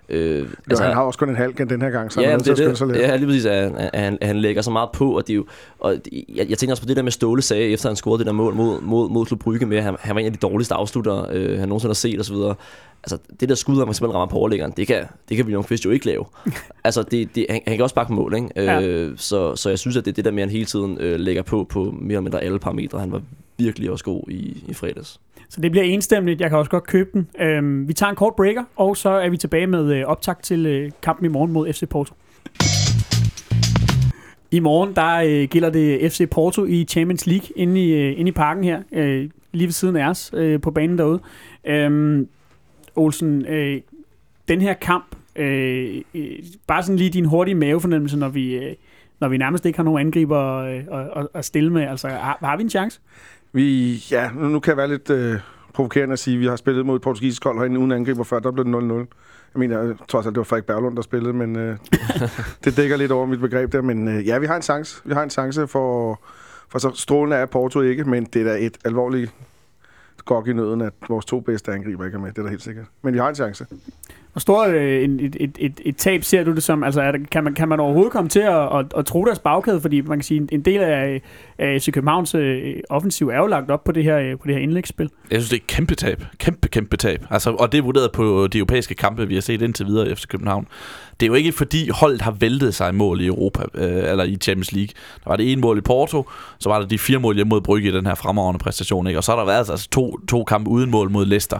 [0.09, 2.37] Øh, Altså, han har også kun en halv den her gang, så han ja, er
[2.37, 2.95] nødt til det, er skynde sig det.
[2.95, 3.07] lidt.
[3.07, 5.33] Ja, lige præcis, at, han- at, han, at han lægger så meget på, og det
[5.33, 5.45] er jo,
[5.79, 8.17] og det- jeg, jeg tænker også på det der med Ståle sagde, efter han scorede
[8.19, 10.31] det der mål mod, mod, mod Klub Brygge med, at han, han var en af
[10.31, 12.35] de dårligste afslutter, øh, han nogensinde har set osv.
[13.03, 15.63] Altså, det der skud, han for eksempel rammer på overlæggeren, det kan, det kan William
[15.63, 16.25] Kvist jo ikke lave.
[16.83, 18.47] altså, det, det, han, han kan også bakke mål, ikke?
[18.55, 18.81] Ja.
[18.81, 20.97] Øh, så, så jeg synes, at det er det der med, at han hele tiden
[20.99, 22.99] øh, lægger på, på mere eller mindre alle parametre.
[22.99, 23.21] Han var
[23.57, 25.19] virkelig også god i, i fredags.
[25.49, 26.41] Så det bliver enstemmigt.
[26.41, 27.27] Jeg kan også godt købe den.
[27.39, 30.65] Øhm, vi tager en kort breaker, og så er vi tilbage med øh, optag til
[30.65, 32.15] øh, kampen i morgen mod FC Porto.
[34.51, 38.29] I morgen der øh, gælder det FC Porto i Champions League inde i, øh, inde
[38.29, 41.19] i parken her, øh, lige ved siden af os øh, på banen derude.
[41.65, 42.27] Øhm,
[42.95, 43.82] Olsen, øh,
[44.47, 46.25] den her kamp, øh, øh,
[46.67, 48.75] bare sådan lige din hurtige mavefornemmelse, når vi, øh,
[49.19, 51.82] når vi nærmest ikke har nogen angriber øh, at, at, at stille med.
[51.82, 52.99] Altså, har, har vi en chance?
[53.53, 55.39] Vi, ja, nu, nu kan jeg være lidt øh,
[55.73, 58.39] provokerende at sige, at vi har spillet mod et portugisisk hold herinde uden angriber før,
[58.39, 58.93] der blev det 0-0.
[59.53, 61.77] Jeg mener, øh, trods alt, det var Frederik Berglund, der spillede, men øh,
[62.63, 63.81] det dækker lidt over mit begreb der.
[63.81, 65.01] Men øh, ja, vi har en chance.
[65.05, 66.19] Vi har en chance for,
[66.69, 69.33] for så strålende er Porto ikke, men det er da et alvorligt
[70.25, 72.29] gok i nøden, at vores to bedste angriber ikke er med.
[72.29, 72.85] Det er da helt sikkert.
[73.01, 73.65] Men vi har en chance.
[74.34, 76.84] Hvor stort øh, en- et, et, et, et tab ser du det som?
[76.84, 79.39] Altså, er der, kan, man, kan man overhovedet komme til at, at, at tro deres
[79.39, 79.82] bagkæde?
[79.82, 81.22] Fordi man kan sige, en- en del af,
[81.58, 84.56] af FC Københavns øh, offensiv er jo lagt op på det her, øh, på det
[84.56, 85.10] her indlægsspil.
[85.32, 86.24] Jeg synes, det er et kæmpe tab.
[86.38, 87.26] Kæmpe, kæmpe tab.
[87.30, 90.28] Altså, og det er vurderet på de europæiske kampe, vi har set indtil videre efter
[90.28, 90.67] København.
[91.19, 94.24] Det er jo ikke fordi holdet har væltet sig i mål i Europa, øh, eller
[94.24, 94.89] i Champions League.
[95.24, 97.62] Der var det ene mål i Porto, så var der de fire mål hjemme mod
[97.62, 99.08] Brygge i den her fremragende præstation.
[99.08, 99.19] Ikke?
[99.19, 101.60] Og så har der været altså to, to kampe uden mål mod Leicester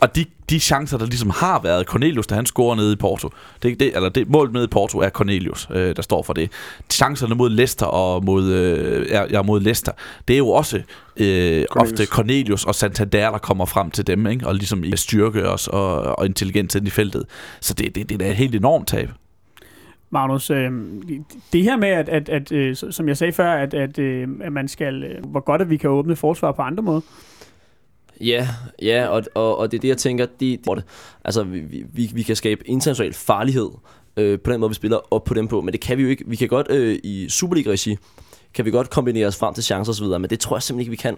[0.00, 3.28] og de, de chancer, der ligesom har været, Cornelius, da han scorer nede i Porto,
[3.62, 6.50] det, det, eller det mål nede i Porto er Cornelius, øh, der står for det.
[6.90, 9.92] Chancerne mod Leicester og mod, øh, ja, ja, mod Leicester,
[10.28, 10.84] det er jo også øh,
[11.16, 11.66] Cornelius.
[11.76, 14.46] ofte Cornelius og Santander, der kommer frem til dem, ikke?
[14.46, 17.24] og ligesom i styrke os og, og intelligens ind i feltet.
[17.60, 19.08] Så det, det, det er et helt enormt tab.
[20.10, 20.72] Magnus, øh,
[21.52, 24.52] det her med, at, at, at øh, som jeg sagde før, at, at, øh, at
[24.52, 27.00] man skal, øh, hvor godt at vi kan åbne forsvar på andre måder.
[28.20, 28.48] Ja,
[28.82, 30.82] ja og, og, og det er det, jeg tænker, det, de,
[31.24, 33.70] altså, vi, vi, vi kan skabe international farlighed
[34.16, 36.08] øh, på den måde, vi spiller op på dem på, men det kan vi jo
[36.08, 36.24] ikke.
[36.26, 37.96] Vi kan godt øh, i Superliga-regi,
[38.54, 40.90] kan vi godt kombinere os frem til chancer osv., men det tror jeg simpelthen ikke,
[40.90, 41.16] vi kan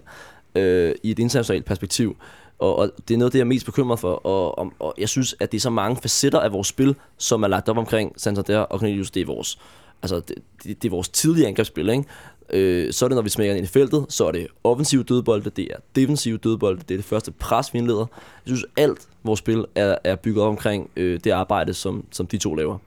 [0.62, 2.16] øh, i et internationalt perspektiv.
[2.58, 5.08] Og, og det er noget, det jeg er mest bekymret for, og, og, og jeg
[5.08, 8.12] synes, at det er så mange facetter af vores spil, som er lagt op omkring
[8.16, 9.58] Santander og Cornelius, det er vores,
[10.02, 12.04] altså, det, det, det er vores tidlige angrebsspil, ikke?
[12.52, 15.50] Øh, så er det, når vi smækker ind i feltet, så er det offensiv dødbolde,
[15.50, 18.06] det er defensiv dødbolde, det er det første pres, vi indleder.
[18.46, 22.26] Jeg synes, alt vores spil er, er bygget op omkring øh, det arbejde, som, som
[22.26, 22.78] de to laver.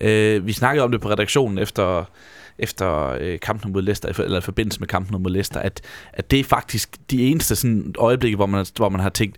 [0.00, 2.04] Øh, vi snakkede om det på redaktionen efter,
[2.58, 5.80] efter øh, kampen mod Leicester, eller i forbindelse med kampen mod Leicester, at,
[6.12, 9.36] at det er faktisk de eneste sådan, øjeblikke, hvor man, hvor man har tænkt,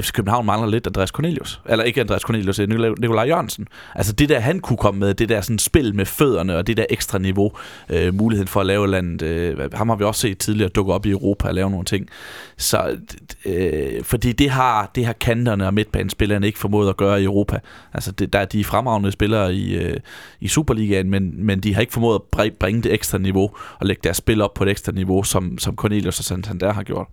[0.00, 1.60] FC København mangler lidt Andreas Cornelius.
[1.68, 3.66] Eller ikke Andreas Cornelius, øh, Nikolaj Jørgensen.
[3.94, 6.76] Altså det der, han kunne komme med, det der sådan spil med fødderne, og det
[6.76, 7.52] der ekstra niveau,
[7.88, 9.22] øh, muligheden for at lave landet.
[9.22, 12.08] Øh, ham har vi også set tidligere dukke op i Europa og lave nogle ting.
[12.56, 12.96] Så,
[13.44, 17.58] øh, fordi det har, det har kanterne og midtbanespillerne ikke formået at gøre i Europa.
[17.94, 19.96] Altså det, der er de fremragende spillere i, øh,
[20.40, 24.00] i Superligaen, men, men de har ikke formået at bringe det ekstra niveau og lægge
[24.04, 27.06] deres spil op på et ekstra niveau, som, som Cornelius og Santander har gjort.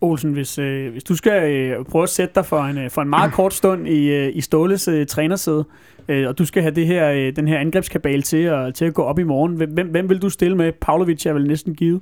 [0.00, 3.02] Olsen, hvis, øh, hvis du skal øh, prøve at sætte dig for en, øh, for
[3.02, 5.64] en meget kort stund i, øh, i Ståles øh, trænersæde,
[6.08, 8.94] øh, og du skal have det her, øh, den her angrebskabal til at, til at
[8.94, 10.72] gå op i morgen, hvem, hvem vil du stille med?
[10.72, 12.00] Pavlovic er vel næsten givet?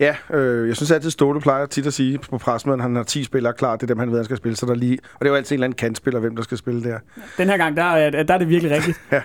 [0.00, 3.24] Ja, øh, jeg synes altid, Ståle plejer tit at sige på pressemøden, han har 10
[3.24, 5.26] spillere klar, det er dem, han ved, han skal spille, så der lige, og det
[5.26, 6.98] er jo altid en eller anden kantspiller, hvem der skal spille der.
[7.38, 9.00] Den her gang, der, er, der er det virkelig rigtigt.
[9.12, 9.22] ja,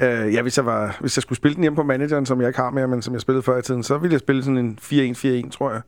[0.00, 2.48] øh, ja hvis, jeg var, hvis jeg skulle spille den hjemme på manageren, som jeg
[2.48, 4.58] ikke har mere, men som jeg spillede før i tiden, så ville jeg spille sådan
[4.58, 5.80] en 4-1-4-1, tror jeg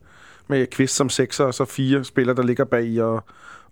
[0.47, 3.23] med Kvist som sekser, og så fire spillere, der ligger bag og,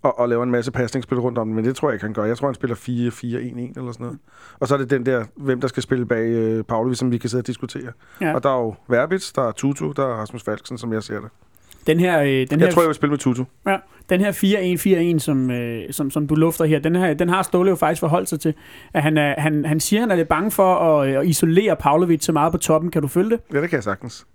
[0.02, 2.26] og, og laver en masse pasningsspil rundt om Men det tror jeg ikke, han gør.
[2.26, 4.20] Jeg tror, han spiller 4-4-1-1 eller sådan noget.
[4.60, 7.18] Og så er det den der, hvem der skal spille bag øh, Pauli, som vi
[7.18, 7.92] kan sidde og diskutere.
[8.22, 8.34] Ja.
[8.34, 11.20] Og der er jo Verbitz, der er Tutu, der er Rasmus Falksen, som jeg ser
[11.20, 11.30] det.
[11.88, 13.44] Den her, øh, den jeg her, tror, jeg vil spille med Tutu.
[13.68, 13.78] Ja,
[14.10, 14.32] den her
[15.16, 18.00] 4-1-4-1, som, øh, som, som du lufter her, den, her, den har Ståle jo faktisk
[18.00, 18.54] forholdt sig til.
[18.94, 21.76] At han, er, han, han siger, han er lidt bange for at, øh, at isolere
[21.76, 22.92] Pavlovic så meget på toppen.
[22.92, 23.40] Kan du følge det?
[23.54, 24.26] Ja, det kan jeg sagtens.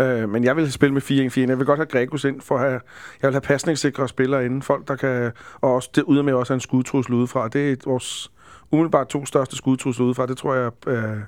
[0.00, 1.40] Øh, men jeg vil spille med 4-1-4.
[1.40, 2.80] Jeg vil godt have Gregus ind for at have...
[3.22, 4.62] Jeg vil have pasningssikre spillere inden.
[4.62, 5.32] Folk, der kan...
[5.60, 7.48] Og også det ud med også en skudtrussel udefra.
[7.48, 8.30] Det er vores
[8.70, 10.26] umiddelbart to største skudtrusler udefra.
[10.26, 11.20] Det tror jeg øh, er,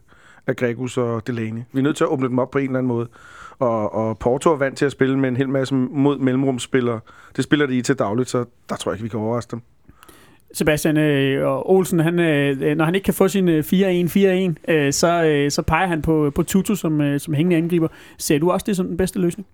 [0.46, 1.62] er Gregus og Delaney.
[1.72, 3.08] Vi er nødt til at åbne dem op på en eller anden måde.
[3.58, 7.00] Og, og Porto er vant til at spille med en hel masse mod mellemrumsspillere.
[7.36, 9.62] Det spiller de i til dagligt, så der tror jeg ikke, vi kan overraske dem.
[10.54, 14.72] Sebastian øh, og Olsen, han, øh, øh, når han ikke kan få sin øh, 4-1-4-1,
[14.72, 17.88] øh, så, øh, så peger han på, på Tutu som, øh, som hængende angriber.
[18.18, 19.46] Ser du også det som den bedste løsning?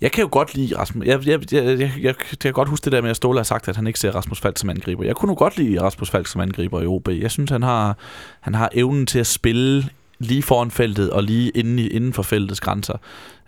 [0.00, 1.06] Jeg kan jo godt lide Rasmus.
[1.06, 3.44] Jeg, jeg, jeg, jeg, jeg, jeg kan godt huske det der med, at Ståle har
[3.44, 5.04] sagt, at han ikke ser Rasmus Falk som angriber.
[5.04, 7.08] Jeg kunne jo godt lide Rasmus Falk som angriber i OB.
[7.08, 7.98] Jeg synes, han har,
[8.40, 9.84] han har evnen til at spille
[10.24, 12.94] lige foran feltet og lige inden, inden for feltets grænser.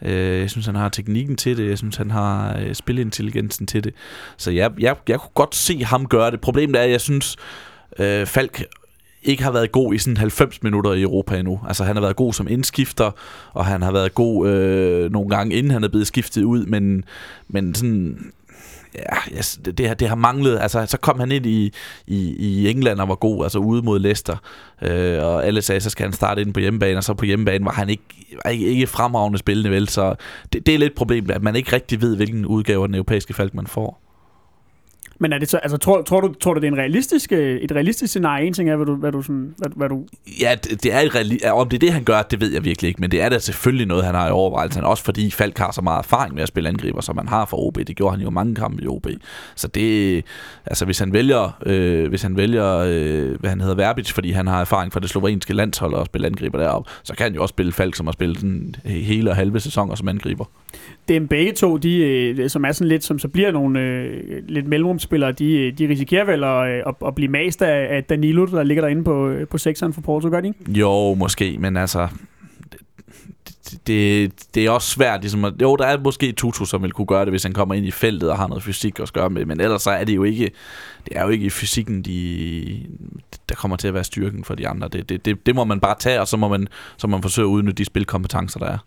[0.02, 1.68] Øh, jeg synes, han har teknikken til det.
[1.68, 3.94] Jeg synes, han har øh, spilintelligensen til det.
[4.36, 6.40] Så jeg, jeg, jeg kunne godt se ham gøre det.
[6.40, 7.36] Problemet er, at jeg synes,
[7.98, 8.64] øh, Falk
[9.22, 11.60] ikke har været god i sådan 90 minutter i Europa endnu.
[11.68, 13.10] Altså han har været god som indskifter,
[13.52, 17.04] og han har været god øh, nogle gange inden han er blevet skiftet ud, men,
[17.48, 18.32] men sådan
[18.98, 20.58] ja, yes, det, det, det har manglet.
[20.60, 21.72] Altså, så kom han ind i,
[22.06, 24.36] i, i England og var god, altså ude mod Leicester.
[24.82, 27.64] Øh, og alle sagde, så skal han starte ind på hjemmebane, og så på hjemmebane
[27.64, 28.02] var han ikke,
[28.50, 29.88] ikke, ikke fremragende spillende vel.
[29.88, 30.14] Så
[30.52, 32.94] det, det er lidt et problem, at man ikke rigtig ved, hvilken udgave af den
[32.94, 34.03] europæiske falk man får.
[35.18, 37.56] Men er det så, altså, tror, tror, du, tror du, det er en realistisk, øh,
[37.56, 38.46] et realistisk scenarie?
[38.46, 38.96] En ting er, hvad du...
[38.96, 40.04] Hvad du, sådan, hvad, hvad du...
[40.40, 42.64] Ja, det, det er et reali- om det er det, han gør, det ved jeg
[42.64, 43.00] virkelig ikke.
[43.00, 44.84] Men det er da selvfølgelig noget, han har i overvejelsen.
[44.84, 47.66] Også fordi Falk har så meget erfaring med at spille angriber, som han har for
[47.66, 47.76] OB.
[47.76, 49.06] Det gjorde han jo mange kampe i OB.
[49.54, 50.24] Så det...
[50.66, 54.46] Altså, hvis han vælger, øh, hvis han vælger øh, hvad han hedder, Verbic, fordi han
[54.46, 57.52] har erfaring fra det slovenske landshold og spille angriber deroppe, så kan han jo også
[57.52, 60.44] spille Falk, som har spillet den hele og halve sæsoner som angriber
[61.08, 64.42] det er begge to, de, øh, som er sådan lidt, som så bliver nogle øh,
[64.48, 64.68] lidt
[65.10, 68.46] mellemrumspillere, de, øh, de risikerer vel at, øh, at, at blive mast af, af Danilo,
[68.46, 70.72] der ligger derinde på, på sekseren for Porto, gør de ikke?
[70.80, 72.08] Jo, måske, men altså,
[73.70, 75.20] det, det, det er også svært.
[75.20, 77.74] Ligesom at, jo, der er måske Tutu, som vil kunne gøre det, hvis han kommer
[77.74, 80.16] ind i feltet og har noget fysik at gøre med, men ellers så er det
[80.16, 80.50] jo ikke,
[81.04, 82.86] det er jo ikke fysikken, de,
[83.48, 84.88] der kommer til at være styrken for de andre.
[84.88, 87.22] Det, det, det, det må man bare tage, og så må man, så må man
[87.22, 88.78] forsøge at udnytte de spilkompetencer, der er.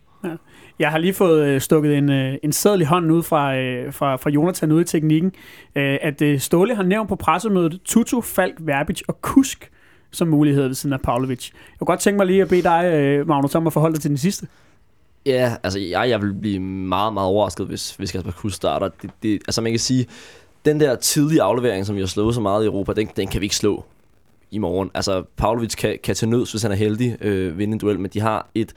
[0.79, 3.93] Jeg har lige fået øh, stukket en, øh, en sædel i hånden ud fra, øh,
[3.93, 5.31] fra, fra Jonathan ude i teknikken,
[5.75, 9.71] at Ståle har nævnt på pressemødet Tutu, Falk, Verbic og Kusk
[10.11, 11.49] som muligheder ved siden af Pavlovic.
[11.53, 14.09] Jeg kunne godt tænke mig lige at bede dig, Magnus, om at forholde dig til
[14.09, 14.47] den sidste.
[15.25, 18.89] Ja, altså jeg, jeg vil blive meget, meget overrasket, hvis, hvis Kasper Kuss starter.
[19.01, 20.07] Det, det, altså man kan sige,
[20.65, 23.41] den der tidlige aflevering, som vi har slået så meget i Europa, den, den kan
[23.41, 23.85] vi ikke slå
[24.51, 24.91] i morgen.
[24.93, 28.11] Altså Pavlovic kan, kan til nøds, hvis han er heldig, øh, vinde en duel, men
[28.13, 28.73] de har et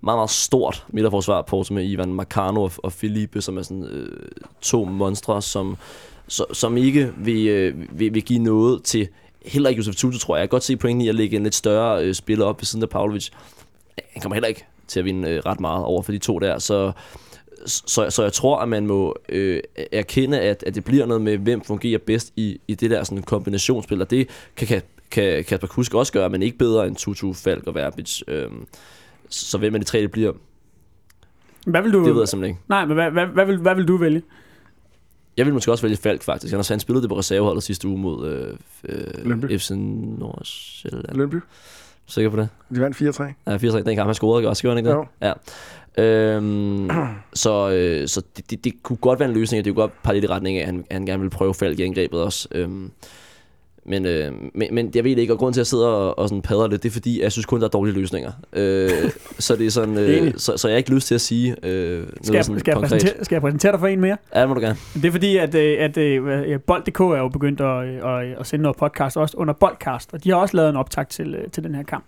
[0.00, 3.84] meget, meget stort midterforsvar på, som er Ivan Marcano og, og Felipe, som er sådan
[3.84, 4.28] øh,
[4.60, 5.76] to monstre, som,
[6.28, 9.08] som, som ikke vil, øh, vil, vil give noget til
[9.46, 10.40] heller ikke Josef Tutu, tror jeg.
[10.40, 12.64] Jeg kan godt se pointen i at lægge en lidt større øh, spiller op ved
[12.64, 13.28] siden af Pavlovic.
[14.12, 16.58] Han kommer heller ikke til at vinde øh, ret meget over for de to der,
[16.58, 16.92] så,
[17.66, 19.60] så, så jeg tror, at man må øh,
[19.92, 23.22] erkende, at, at det bliver noget med, hvem fungerer bedst i, i det der sådan
[23.22, 27.32] kombinationsspil, og det kan, kan, kan Kasper Kusk også gøre, men ikke bedre end Tutu,
[27.32, 28.22] Falk og Verbic.
[28.28, 28.48] Øh,
[29.30, 30.32] så hvem af de tre det bliver,
[31.66, 32.62] Hvad vil du, det ved jeg simpelthen ikke.
[32.68, 34.22] Nej, men hvad, hvad, hvad, vil, hvad vil du vælge?
[35.36, 36.52] Jeg vil måske også vælge Falk, faktisk.
[36.52, 39.58] Han, har- han spillede det på reserveholdet sidste uge mod øh, øh.
[39.58, 41.16] FC Nordsjælland.
[41.16, 41.36] Lønby.
[42.06, 42.48] Sikker på det?
[42.74, 43.22] De vandt 4-3.
[43.46, 44.62] Ja, 4-3, den kamp, han scorede, også?
[44.62, 44.96] Gjorde han ikke det?
[44.96, 45.06] Jo.
[45.26, 45.32] Ja.
[46.36, 46.90] Øhm,
[47.34, 50.02] så øh, så det, det, det, kunne godt være en løsning, og det kunne godt
[50.02, 52.48] pege lidt i retning af, at han, han gerne vil prøve Falk i angrebet også.
[52.52, 52.90] Øhm,
[53.84, 56.18] men, øh, men, men jeg ved det ikke, og grunden til, at jeg sidder og,
[56.18, 58.32] og sådan padder lidt, det er fordi, jeg synes kun, der er dårlige løsninger.
[58.52, 58.90] Øh,
[59.38, 61.98] så det er sådan, øh, så, så jeg har ikke lyst til at sige øh,
[61.98, 62.90] noget Skal jeg, sådan skal, jeg konkret.
[62.90, 64.16] præsentere, skal jeg præsentere dig for en mere?
[64.34, 64.76] Ja, det må du gerne.
[64.94, 68.62] Det er fordi, at, øh, at, at Bold.dk er jo begyndt at, at, at sende
[68.62, 71.64] noget podcast, også under Boldcast, og de har også lavet en optag til, øh, til
[71.64, 72.04] den her kamp.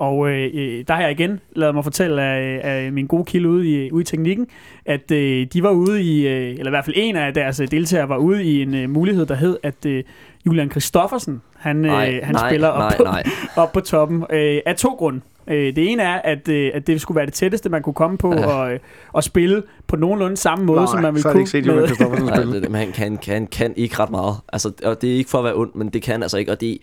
[0.00, 3.48] Og øh, øh, der har jeg igen lavet mig fortælle af, af min gode kilde
[3.48, 4.46] ude i, ude i teknikken,
[4.86, 7.70] at øh, de var ude i, øh, eller i hvert fald en af deres øh,
[7.70, 10.04] deltagere var ude i en øh, mulighed, der hed, at øh,
[10.46, 13.22] Julian Christoffersen, han, Nej, øh, han nej, spiller op, nej, på, nej.
[13.62, 15.20] op på toppen øh, af to grunde.
[15.48, 18.18] Øh, det ene er, at, øh, at det skulle være det tætteste, man kunne komme
[18.18, 18.46] på Ja.
[18.46, 18.78] og, øh,
[19.12, 21.40] og spille på nogenlunde samme måde, Nej, som man ville så har de kunne.
[21.40, 22.54] ikke set Julian Christoffersen Nej, spille.
[22.54, 24.34] det, det- men han kan, kan, kan ikke ret meget.
[24.52, 26.52] Altså, og det er ikke for at være ond, men det kan altså ikke.
[26.52, 26.78] Og det,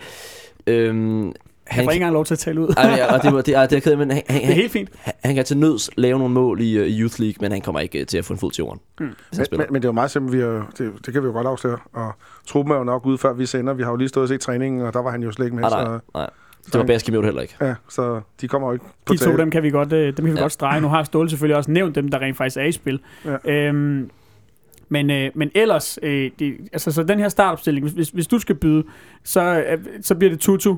[0.68, 1.32] øhm,
[1.70, 2.74] jeg han, får ikke engang lov til at tale ud.
[2.78, 4.36] ej, ja, og det, var- det, ej, det er jeg ked af, men han, han,
[4.38, 4.90] det er han, helt fint.
[5.00, 7.62] han, han kan til nøds lave nogle mål i, øh, i Youth League, men han
[7.62, 9.06] kommer ikke øh, til at få en fod til jorden, Mm.
[9.06, 9.16] han
[9.52, 10.38] Men, men, men det er jo meget simpelt.
[10.38, 11.78] Vi er, det, det kan vi jo godt afsløre.
[11.94, 12.12] Og
[12.48, 13.74] truppen er jo nok ude, før vi sender.
[13.74, 15.56] Vi har jo lige stået og set træningen, og der var han jo slet ikke
[15.56, 15.64] med.
[15.64, 16.30] Nej, nej, Så, nej.
[16.66, 17.56] Det var Baski heller ikke.
[17.62, 19.38] ja, så de kommer jo ikke på De to, tale.
[19.38, 20.40] dem kan vi godt, øh, dem kan vi Ja.
[20.42, 20.82] godt strege.
[20.82, 23.00] Nu har Ståle selvfølgelig også nævnt dem, der rent faktisk er i spil.
[23.26, 23.52] Ja.
[23.52, 24.10] Øhm,
[24.90, 28.40] men, øh, men ellers, øh, det, altså, så den her startopstilling, hvis, hvis, hvis du
[28.40, 28.84] skal byde,
[29.24, 30.76] så, øh, så bliver det Tutu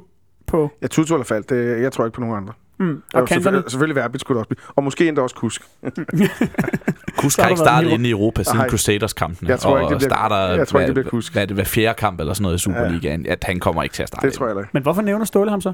[0.50, 2.54] på, Ja, Tutu eller Falk, det, jeg tror ikke på nogen andre.
[2.78, 3.28] mm, Og og kanterne.
[3.44, 4.74] selvfølgelig, selvfølgelig Verbit skulle det også blive.
[4.76, 5.62] Og måske endda også Kusk.
[7.22, 8.70] Kusk har ikke startet inde i Europa siden.
[8.70, 9.50] Crusaders-kampene.
[9.50, 11.34] Jeg tror ikke, og det bliver- starter, jeg tror ikke, det hvad- bliver Kusk.
[11.34, 13.94] Hvad er det, hver fjerde kamp eller sådan noget i Superligaen, at han kommer ikke
[13.94, 14.70] til at starte Det tror jeg ikke.
[14.74, 15.74] Men hvorfor nævner Ståle ham så?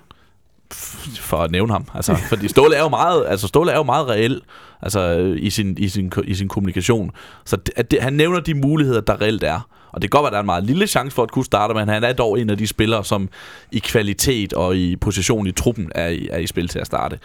[1.20, 1.86] for at nævne ham.
[1.96, 4.42] Altså, fordi Ståle er jo meget, altså Ståle er jo meget reel
[4.82, 7.12] altså, i, sin, i, sin, i sin kommunikation.
[7.46, 9.68] Så det, at det, han nævner de muligheder, der reelt er.
[9.96, 11.46] Og det kan godt være, at der er en meget lille chance for at kunne
[11.46, 13.30] starte, men han er dog en af de spillere, som
[13.72, 17.20] i kvalitet og i position i truppen er i, er i spil til at starte.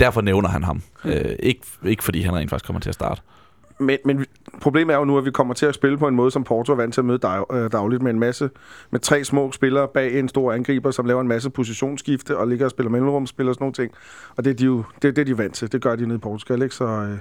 [0.00, 0.82] Derfor nævner han ham.
[1.04, 3.22] Øh, ikke, ikke fordi han rent faktisk kommer til at starte.
[3.78, 4.26] Men, men
[4.60, 6.72] problemet er jo nu, at vi kommer til at spille på en måde, som Porto
[6.72, 8.50] er vant til at møde dag, øh, dagligt, med en masse,
[8.90, 12.64] med tre små spillere bag en stor angriber, som laver en masse positionsskifte og ligger
[12.64, 13.92] og spiller mellemrumspil og sådan nogle ting.
[14.36, 15.72] Og det er de jo det, er det, de er vant til.
[15.72, 16.74] Det gør de nede i Portugal, ikke?
[16.74, 17.18] Så, øh,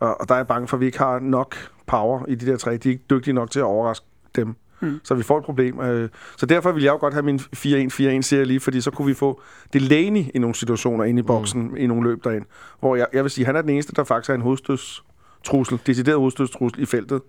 [0.00, 2.46] og, og der er jeg bange for, at vi ikke har nok power i de
[2.46, 2.76] der tre.
[2.76, 4.54] De er ikke dygtige nok til at overraske dem.
[4.80, 5.00] Mm.
[5.04, 5.80] Så vi får et problem.
[5.80, 9.14] Øh, Så derfor vil jeg jo godt have min 4-1-4-1-serie lige, fordi så kunne vi
[9.14, 9.40] få
[9.72, 11.76] Delaney i nogle situationer inde i boksen, mm.
[11.76, 12.44] i nogle løb derind.
[12.80, 16.18] Hvor jeg, jeg vil sige, han er den eneste, der faktisk er en hovedstødstrussel, decideret
[16.18, 17.22] hovedstødstrussel i feltet.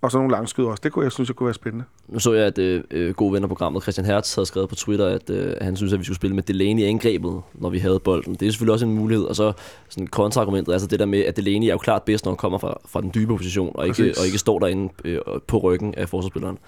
[0.00, 0.80] Og så nogle langskud også.
[0.84, 1.84] Det kunne jeg synes, jeg kunne være spændende.
[2.08, 5.06] Nu så jeg, at øh, øh, gode venner programmet Christian Hertz havde skrevet på Twitter,
[5.06, 8.00] at øh, han synes, at vi skulle spille med Delaney i angrebet, når vi havde
[8.00, 8.34] bolden.
[8.34, 9.24] Det er selvfølgelig også en mulighed.
[9.24, 9.52] Og så
[9.88, 12.58] sådan kontraargumentet, altså det der med, at Delaney er jo klart bedst, når han kommer
[12.58, 16.08] fra, fra den dybe position, og ikke, og ikke står derinde øh, på ryggen af
[16.08, 16.58] forsvarsspilleren.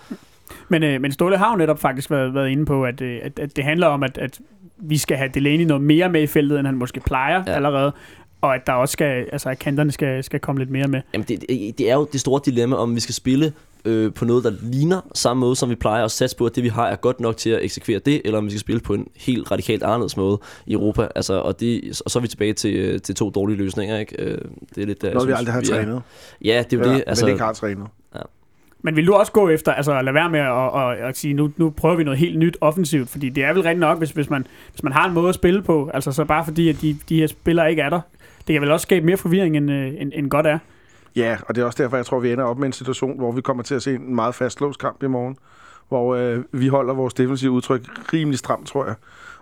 [0.68, 3.38] Men, øh, men Ståle har jo netop faktisk været, været inde på, at, øh, at,
[3.38, 4.40] at det handler om, at, at
[4.80, 7.44] vi skal have Delaney noget mere med i feltet, end han måske plejer.
[7.46, 7.52] Ja.
[7.52, 7.92] allerede.
[8.40, 11.00] Og at der også skal, altså at kanterne skal, skal komme lidt mere med.
[11.12, 11.44] Jamen, det,
[11.78, 13.52] det, er jo det store dilemma, om vi skal spille
[13.84, 16.62] øh, på noget, der ligner samme måde, som vi plejer at satse på, at det
[16.64, 18.94] vi har er godt nok til at eksekvere det, eller om vi skal spille på
[18.94, 21.08] en helt radikalt anderledes måde i Europa.
[21.16, 23.98] Altså, og, det, og så er vi tilbage til, øh, til to dårlige løsninger.
[23.98, 24.22] Ikke?
[24.22, 24.38] Øh,
[24.74, 26.02] det er lidt, der, jeg Noget, vi synes, aldrig har er- trænet.
[26.44, 27.04] Ja, det er jo ja, det.
[27.06, 27.86] Altså, Men ikke har trænet.
[28.82, 31.34] Men vil du også gå efter, altså at lade være med at, at, at sige,
[31.34, 34.10] nu, nu prøver vi noget helt nyt offensivt, fordi det er vel rent nok, hvis,
[34.10, 36.76] hvis, man, hvis man har en måde at spille på, altså så bare fordi, at
[36.82, 38.00] de, de her spillere ikke er der,
[38.48, 40.58] det kan vel også skabe mere forvirring, end, øh, end, end godt er.
[41.16, 43.32] Ja, og det er også derfor, jeg tror, vi ender op med en situation, hvor
[43.32, 45.36] vi kommer til at se en meget fastlåst kamp i morgen.
[45.88, 48.94] hvor øh, vi holder vores defensive udtryk rimelig stramt, tror jeg.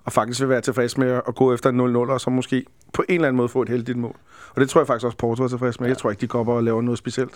[0.06, 3.04] Og faktisk vil være tilfreds med at gå efter en 0-0, og så måske på
[3.08, 4.16] en eller anden måde få et heldigt mål.
[4.54, 5.88] Og det tror jeg faktisk også Porto er tilfreds med.
[5.88, 7.30] Jeg tror ikke, de går op og laver noget specielt.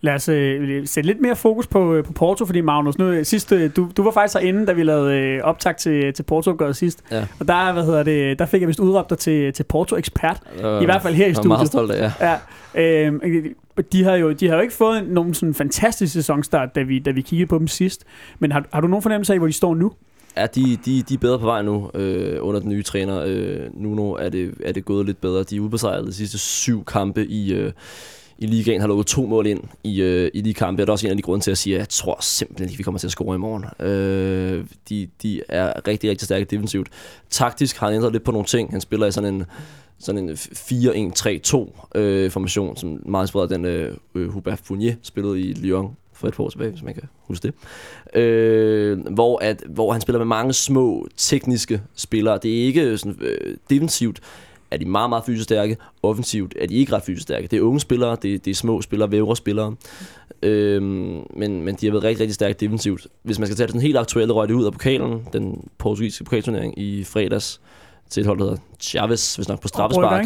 [0.00, 3.24] Lad os øh, sætte lidt mere fokus på, øh, på Porto, fordi Magnus, nu øh,
[3.24, 6.72] sidst, øh, du, du var faktisk herinde, da vi lavede øh, optag til, til Porto
[6.72, 7.04] sidst.
[7.10, 7.26] Ja.
[7.40, 10.42] Og der, hvad hedder det, der fik jeg vist udråbt dig til, til Porto-ekspert.
[10.58, 11.88] I hvert fald her i Jeg er meget studiet.
[11.88, 12.36] stolt af, ja.
[12.74, 13.44] Ja, øh,
[13.92, 17.10] de har jo de har jo ikke fået nogen sådan fantastisk sæsonstart, da vi, da
[17.10, 18.04] vi kiggede på dem sidst.
[18.38, 19.92] Men har, har du nogen fornemmelse af, hvor de står nu?
[20.36, 23.24] Ja, de, de, de er bedre på vej nu øh, under den nye træner.
[23.26, 25.42] Øh, Nuno er det, er det gået lidt bedre.
[25.42, 27.72] De er ubesejret de sidste syv kampe i, øh,
[28.38, 30.82] i ligaen, har lukket to mål ind i, øh, i de kampe.
[30.82, 32.78] Det er også en af de grunde til at sige, at jeg tror simpelthen ikke,
[32.78, 33.64] vi kommer til at score i morgen.
[33.88, 36.88] Øh, de, de er rigtig, rigtig stærke defensivt.
[37.30, 38.70] Taktisk har han ændret lidt på nogle ting.
[38.70, 39.44] Han spiller i sådan en
[39.98, 45.52] sådan en 4-1-3-2 øh, formation, som meget inspireret den øh, øh, Hubert Fournier spillede i
[45.52, 47.52] Lyon for et par år tilbage, hvis man kan huske
[48.12, 48.20] det.
[48.20, 52.38] Øh, hvor, at, hvor han spiller med mange små tekniske spillere.
[52.42, 54.20] Det er ikke sådan, øh, defensivt,
[54.70, 55.76] er de meget, meget fysisk stærke.
[56.02, 57.46] Offensivt er de ikke ret fysisk stærke.
[57.46, 59.74] Det er unge spillere, det, er- det er små spillere, vævre spillere.
[60.42, 63.06] Øhm, men, men de har været rigtig, rigtig stærke defensivt.
[63.22, 66.24] Hvis man skal tage det sådan helt aktuelle, røg det ud af pokalen, den portugisiske
[66.24, 67.60] pokalturnering i fredags,
[68.10, 70.22] til et hold, der hedder Chavez, hvis nok på straffespark.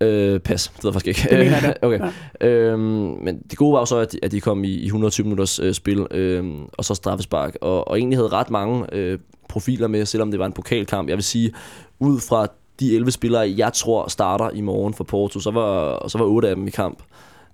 [0.00, 1.30] Øh, pas, det ved jeg faktisk ikke.
[1.30, 1.86] Det mener jeg da.
[1.86, 2.12] okay.
[2.40, 2.80] Øhm,
[3.22, 5.58] men det gode var jo så, at de, at de kom i, i 120 minutters
[5.58, 6.44] øh, spil, øh,
[6.78, 10.46] og så straffespark, og, og egentlig havde ret mange øh, profiler med, selvom det var
[10.46, 11.08] en pokalkamp.
[11.08, 11.52] Jeg vil sige,
[11.98, 12.46] ud fra
[12.80, 16.48] de 11 spillere, jeg tror starter i morgen for Porto, så var, så var 8
[16.48, 17.02] af dem i kamp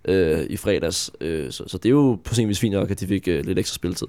[0.06, 1.10] øh, i fredags.
[1.20, 3.46] Øh, så, så det er jo på sin vis fint nok, at de fik øh,
[3.46, 4.06] lidt ekstra spilletid.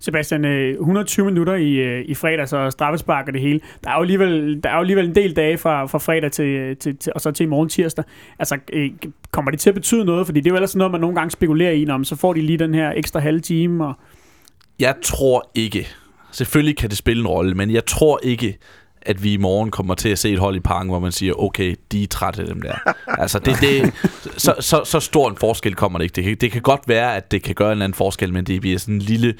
[0.00, 3.60] Sebastian, øh, 120 minutter i, øh, i fredags og straffespark og det hele.
[3.84, 6.76] Der er jo alligevel, der er jo alligevel en del dage fra, fra fredag til,
[6.76, 8.04] til, til, og så til i morgen tirsdag.
[8.38, 8.90] Altså, øh,
[9.30, 10.26] kommer det til at betyde noget?
[10.26, 12.32] Fordi det er jo ellers sådan noget, man nogle gange spekulerer i, om så får
[12.32, 13.86] de lige den her ekstra halve time.
[13.86, 13.94] Og,
[14.78, 15.88] Jeg tror ikke,
[16.32, 18.58] selvfølgelig kan det spille en rolle, men jeg tror ikke,
[19.08, 21.32] at vi i morgen kommer til at se et hold i parken, hvor man siger,
[21.32, 22.74] okay, de er trætte dem der.
[23.06, 23.92] altså, det, det,
[24.44, 26.16] så, så, så stor en forskel kommer det ikke.
[26.16, 28.44] Det kan, det kan godt være, at det kan gøre en eller anden forskel, men
[28.44, 29.34] det bliver sådan en lille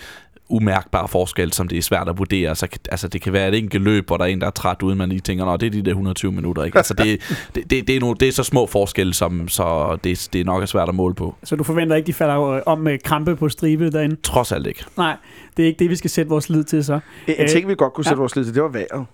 [0.51, 2.57] umærkbar forskel, som det er svært at vurdere.
[2.57, 4.83] Så, altså, det kan være et enkelt løb, hvor der er en, der er træt,
[4.83, 6.65] uden man lige tænker, nå, det er de der 120 minutter.
[6.65, 6.79] Ikke?
[6.79, 7.21] Altså, det,
[7.55, 10.45] det, det, det, er nogle, det er så små forskelle, som, så det, det er
[10.45, 11.37] nok er svært at måle på.
[11.45, 14.17] så du forventer ikke, de falder øh, om med krampe på stribe derinde?
[14.17, 14.85] Trods alt ikke.
[14.97, 15.17] Nej,
[15.57, 16.93] det er ikke det, vi skal sætte vores lid til så.
[16.95, 18.21] En, en Øh, ting, vi godt kunne sætte ja.
[18.21, 19.07] vores lid til, det var vejret.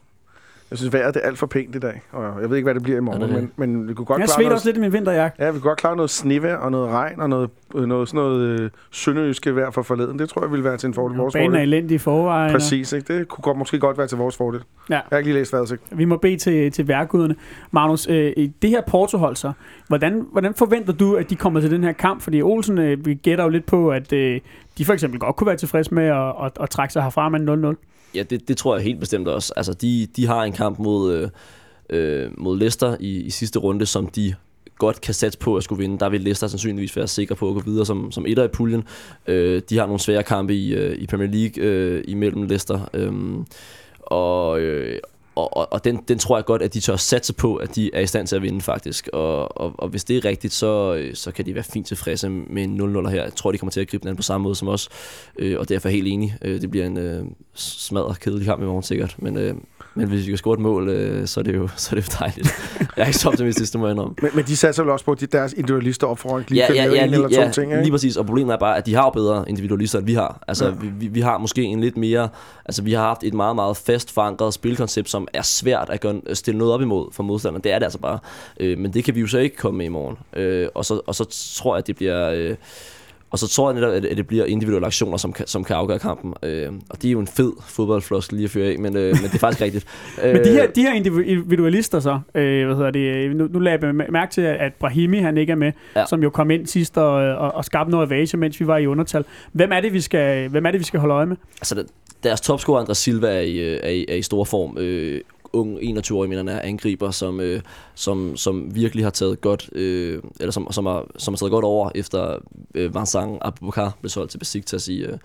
[0.74, 2.02] Jeg synes, vejret det er alt for pænt i dag.
[2.12, 3.94] Og jeg ved ikke, hvad det bliver i morgen, Ja, det er men, men vi
[3.94, 5.44] kunne godt Jeg klare noget, også lidt i min vinterjakke.
[5.44, 8.18] Ja, vi kunne godt klare noget snevejr og noget regn og noget, øh, noget sådan
[8.18, 10.18] noget øh, sønderjyske vejr for forleden.
[10.18, 11.16] Det tror jeg ville være til en fordel.
[11.16, 11.62] Vores Banen er fordel.
[11.62, 12.52] elendig i forvejen.
[12.52, 13.18] Præcis, ikke?
[13.18, 14.60] Det kunne godt, måske godt være til vores fordel.
[14.90, 14.94] Ja.
[14.94, 17.34] Jeg har ikke lige læst vejret, Vi må bede til, til værkuderne.
[17.70, 19.52] Magnus, øh, i det her Porto-hold så,
[19.88, 22.22] hvordan, hvordan forventer du, at de kommer til den her kamp?
[22.22, 24.40] Fordi Olsen, øh, vi gætter jo lidt på, at øh,
[24.78, 27.40] de for eksempel godt kunne være tilfredse med at, at, at trække sig herfra med
[27.40, 27.93] en 0-0.
[28.14, 29.52] Ja, det, det tror jeg helt bestemt også.
[29.56, 31.28] Altså, de, de har en kamp mod, øh,
[31.90, 34.34] øh, mod Leicester i, i sidste runde, som de
[34.78, 35.98] godt kan satse på at skulle vinde.
[35.98, 38.84] Der vil Leicester sandsynligvis være sikre på at gå videre som, som etter i puljen.
[39.26, 42.88] Øh, de har nogle svære kampe i, øh, i Premier League øh, imellem Leicester.
[42.94, 43.12] Øh,
[44.00, 45.00] og, øh,
[45.34, 47.90] og, og, og den, den tror jeg godt, at de tør satse på, at de
[47.94, 49.08] er i stand til at vinde faktisk.
[49.12, 52.28] Og, og, og hvis det er rigtigt, så, øh, så kan de være fint tilfredse
[52.28, 53.22] med en 0-0 her.
[53.22, 54.88] Jeg tror, de kommer til at gribe den an på samme måde som os.
[55.38, 56.36] Øh, og derfor er jeg helt enig.
[56.42, 57.24] Øh, det bliver en øh,
[57.54, 59.14] smadret kedelig kamp i morgen sikkert.
[59.18, 59.54] Men, øh,
[59.94, 62.08] men hvis vi kan score et mål, øh, så, er det jo, så er det
[62.08, 62.48] jo dejligt.
[62.96, 64.14] jeg er ikke så optimistisk, det må jeg indrømme.
[64.22, 66.66] Men, men de satser vel også på, at de, deres individualister op foran lige Ja,
[66.66, 67.90] kan ja, ja, en lige, eller to ja ting, lige ikke?
[67.90, 68.16] præcis.
[68.16, 70.44] Og problemet er bare, at de har jo bedre individualister, end vi har.
[70.48, 70.70] Altså, Ja.
[70.70, 72.28] vi, vi, vi har måske en lidt mere...
[72.66, 76.20] Altså, vi har haft et meget, meget fast forankret spilkoncept, som er svært at gøre,
[76.32, 77.64] stille noget op imod for modstanderen.
[77.64, 78.18] Det er det altså bare.
[78.60, 80.16] Øh, men det kan vi jo så ikke komme med i morgen.
[80.36, 81.24] Øh, og, så, og så
[81.58, 82.30] tror jeg, at det bliver...
[82.30, 82.54] Øh,
[83.34, 85.76] og så tror jeg netop, at at det bliver individuelle aktioner, som kan, som kan
[85.76, 86.34] afgøre kampen.
[86.42, 89.14] Øh, og det er jo en fed fodboldfloskel lige at føre af, men, øh, men
[89.22, 89.86] det er faktisk rigtigt.
[90.24, 93.86] Men de her, Øh, de her individualister så, øh, hvad hedder det, nu, nu lader
[93.86, 96.06] jeg mærke til, at Brahimi han ikke er med, ja.
[96.06, 98.86] Som jo kom ind sidst og, og, og skabte noget avage, mens vi var i
[98.86, 99.24] undertal.
[99.52, 101.36] Hvem er det, vi skal, hvem er det, vi skal holde øje med?
[101.60, 101.82] altså, der-
[102.22, 104.78] deres topscorer, Andres Silva, er i, øh, er i, er i stor form.
[104.78, 105.20] Øh,
[105.54, 107.60] ung 21-årig, mener han er angriber, som, øh,
[107.94, 111.64] som, som virkelig har taget godt, øh, eller som, som, har, som har taget godt
[111.64, 112.38] over, efter
[112.74, 115.18] øh, Vincent Abubakar blev solgt til Besiktas i, øh,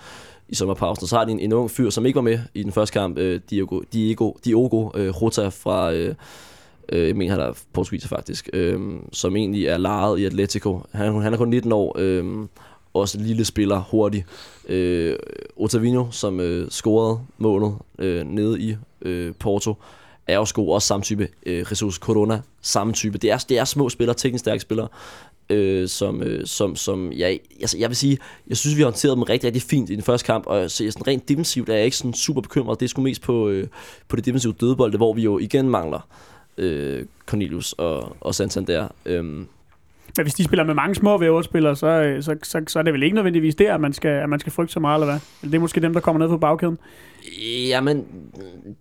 [0.50, 1.08] i sommerpausen.
[1.08, 3.18] Så har de en, en ung fyr, som ikke var med i den første kamp,
[3.18, 5.94] øh, Diogo, Diego, Diogo øh, Rota fra...
[5.94, 6.16] Øh,
[6.90, 8.80] øh, jeg mener, han er portugiser faktisk, øh,
[9.12, 10.82] som egentlig er lejet i Atletico.
[10.92, 12.26] Han, han er kun 19 år, øh,
[12.94, 14.26] også en lille spiller, hurtig.
[14.70, 15.16] Øh,
[15.56, 19.76] Otavino, som øh, scorede målet øh, nede i øh, Porto,
[20.34, 21.28] er også samme type.
[21.46, 23.18] Øh, Jesus Corona, samme type.
[23.18, 24.88] Det er, det er små spillere, teknisk stærke spillere,
[25.50, 28.18] øh, som, øh, som, som jeg, altså, jeg vil sige,
[28.48, 30.92] jeg synes, vi har håndteret dem rigtig, rigtig fint i den første kamp, og så
[30.92, 32.80] sådan rent defensivt er jeg ikke sådan super bekymret.
[32.80, 33.68] Det er sgu mest på, øh,
[34.08, 36.08] på det defensive dødbolde, hvor vi jo igen mangler
[36.58, 38.88] øh, Cornelius og, og Santander.
[39.06, 39.48] Øhm,
[40.18, 42.94] Men hvis de spiller med mange små væverspillere, så, øh, så, så, så er det
[42.94, 45.20] vel ikke nødvendigvis der, at man skal, at man skal frygte så meget, eller hvad?
[45.42, 46.78] Eller det er måske dem, der kommer ned på bagkæden.
[47.68, 48.06] Jamen,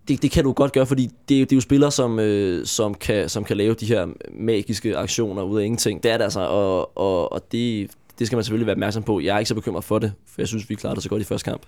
[0.07, 2.19] det, det kan du godt gøre, fordi det, er jo- det er jo spillere, som,
[2.19, 6.03] øh, som, kan, som kan lave de her magiske aktioner ud af ingenting.
[6.03, 9.19] Det er det altså, og, og, og det, det skal man selvfølgelig være opmærksom på.
[9.19, 11.21] Jeg er ikke så bekymret for det, for jeg synes, vi klarede det så godt
[11.21, 11.61] i første kamp.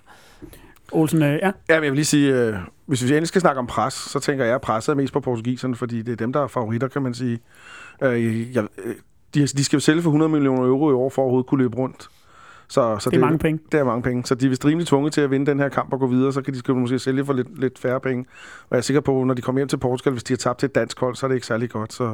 [0.92, 1.46] Olsen, øh, ja.
[1.68, 2.54] Ja, men jeg vil lige sige, øh,
[2.86, 5.20] hvis vi endelig skal snakke om pres, så tænker jeg, at presset er mest på
[5.20, 7.38] portugiserne, fordi det er dem, der er favoritter, kan man sige.
[8.02, 8.94] Øh, jeg, øh,
[9.34, 11.62] de, de skal jo sælge for 100 millioner euro i år, for at overhovedet kunne
[11.62, 12.08] løbe rundt.
[12.68, 13.60] Så, så Det er mange penge.
[13.72, 14.24] Det er mange penge.
[14.24, 16.32] Så de er vist rimelig tvunget til at vinde den her kamp og gå videre.
[16.32, 18.24] Så kan de skal måske sælge for lidt, lidt færre penge.
[18.62, 20.58] Og jeg er sikker på, når de kommer hjem til Portugal, hvis de har tabt
[20.58, 21.92] til et dansk hold, så er det ikke særlig godt.
[21.92, 22.04] Så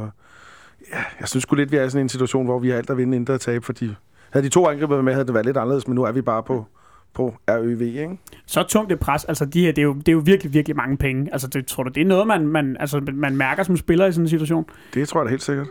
[0.92, 2.90] ja, jeg synes sgu lidt, vi er i sådan en situation, hvor vi har alt
[2.90, 3.64] at vinde, intet at tabe.
[3.64, 3.94] Fordi
[4.30, 6.42] havde de to angriber med, havde det været lidt anderledes, men nu er vi bare
[6.42, 6.66] på,
[7.14, 8.18] på RØV, ikke?
[8.46, 10.76] Så tungt et pres, altså de her, det er jo, det er jo virkelig, virkelig
[10.76, 11.28] mange penge.
[11.32, 14.12] Altså det, tror du, det er noget, man, man, altså, man mærker som spiller i
[14.12, 14.66] sådan en situation?
[14.94, 15.66] Det tror jeg da helt sikkert.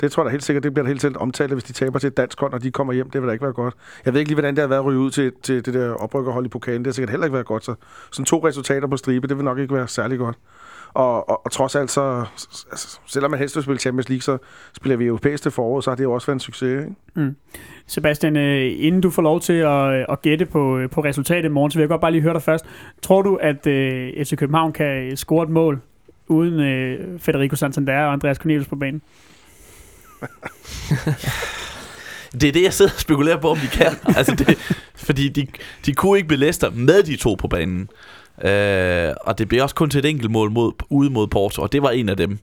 [0.00, 1.98] Det tror jeg da helt sikkert, det bliver da helt sikkert omtalt, hvis de taber
[1.98, 3.10] til et dansk hold, og de kommer hjem.
[3.10, 3.74] Det vil da ikke være godt.
[4.04, 5.90] Jeg ved ikke lige, hvordan det har været at ryge ud til, til det der
[5.90, 6.80] oprykkerhold i pokalen.
[6.80, 7.64] Det har sikkert heller ikke været godt.
[7.64, 7.74] Så
[8.12, 10.36] sådan to resultater på stribe, det vil nok ikke være særlig godt.
[10.94, 12.24] Og, og, og trods alt, så,
[12.70, 14.38] altså, selvom man helst vil spille Champions League, så
[14.76, 16.84] spiller vi europæisk til foråret, så har det jo også været en succes.
[16.84, 16.94] Ikke?
[17.14, 17.36] Mm.
[17.86, 21.52] Sebastian, øh, inden du får lov til at, at gætte på, øh, på resultatet i
[21.52, 22.66] morgen, så vil jeg godt bare lige høre dig først.
[23.02, 25.80] Tror du, at øh, FC København kan score et mål
[26.28, 29.02] uden øh, Federico Santander og Andreas Cornelius på banen?
[32.32, 33.96] Det er det, jeg sidder og spekulerer på, om de kan.
[34.18, 34.58] altså det,
[34.94, 35.46] fordi de,
[35.86, 37.88] de kunne ikke blive Leicester med de to på banen.
[38.42, 41.72] Øh, og det blev også kun til et enkelt mål mod, ude mod Porto, og
[41.72, 42.38] det var en af dem.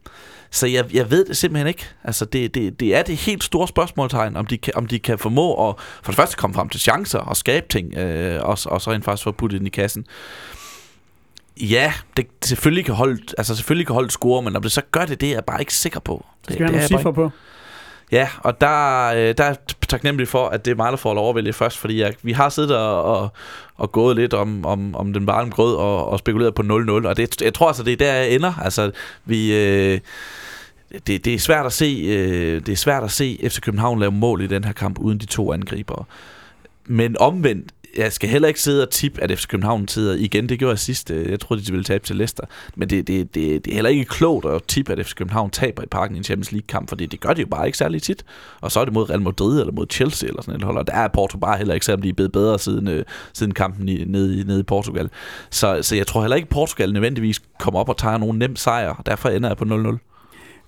[0.52, 1.86] Så jeg, jeg ved det simpelthen ikke.
[2.04, 5.20] Altså det, det, det er det helt store spørgsmålstegn, om de, kan, om de kan
[5.20, 8.82] formå at for det første komme frem til chancer og skabe ting, øh, og, og
[8.82, 10.06] så rent faktisk få puttet ind i kassen.
[11.62, 15.06] Ja, det selvfølgelig kan holde, altså selvfølgelig kan holde score, men om det så gør
[15.06, 16.26] det, det er jeg bare ikke sikker på.
[16.48, 17.32] Det skal vi have er jeg nogle cifre på.
[18.16, 19.56] Ja, og der, øh, der er
[19.88, 22.50] taknemmelig for, at det er mig, der får lov at først, fordi jeg, vi har
[22.50, 23.30] siddet og, og,
[23.76, 27.18] og gået lidt om, om, om den varme grød og, og spekuleret på 0-0, og
[27.18, 28.54] det, jeg tror altså, det er der, jeg ender.
[28.64, 28.92] Altså,
[29.26, 29.56] vi...
[29.56, 30.00] Øh,
[31.08, 34.12] det, det er svært at se øh, det er svært at se FC København lave
[34.12, 36.04] mål i den her kamp uden de to angribere.
[36.86, 40.50] Men omvendt, jeg skal heller ikke sidde og tippe, at FC København sidder igen.
[40.50, 41.12] Det gjorde jeg sidst.
[41.12, 42.44] øh, Jeg troede, de ville tabe til Leicester.
[42.76, 45.84] Men det, det, det, det er heller ikke klogt at tippe, at FC København taber
[45.84, 48.26] i parken i en Champions League-kamp, for det, gør de jo bare ikke særlig tit.
[48.62, 50.78] Og så er det mod Real Madrid eller mod Chelsea eller sådan et hold.
[50.78, 53.54] Og der er Porto bare heller ikke, selvom de er blevet bedre siden, øh, siden
[53.54, 55.10] kampen i, nede, i, nede i Portugal.
[55.50, 58.56] Så, så jeg tror heller ikke, at Portugal nødvendigvis kommer op og tager nogen nem
[58.56, 59.02] sejr.
[59.06, 59.98] Derfor ender jeg på 0-0.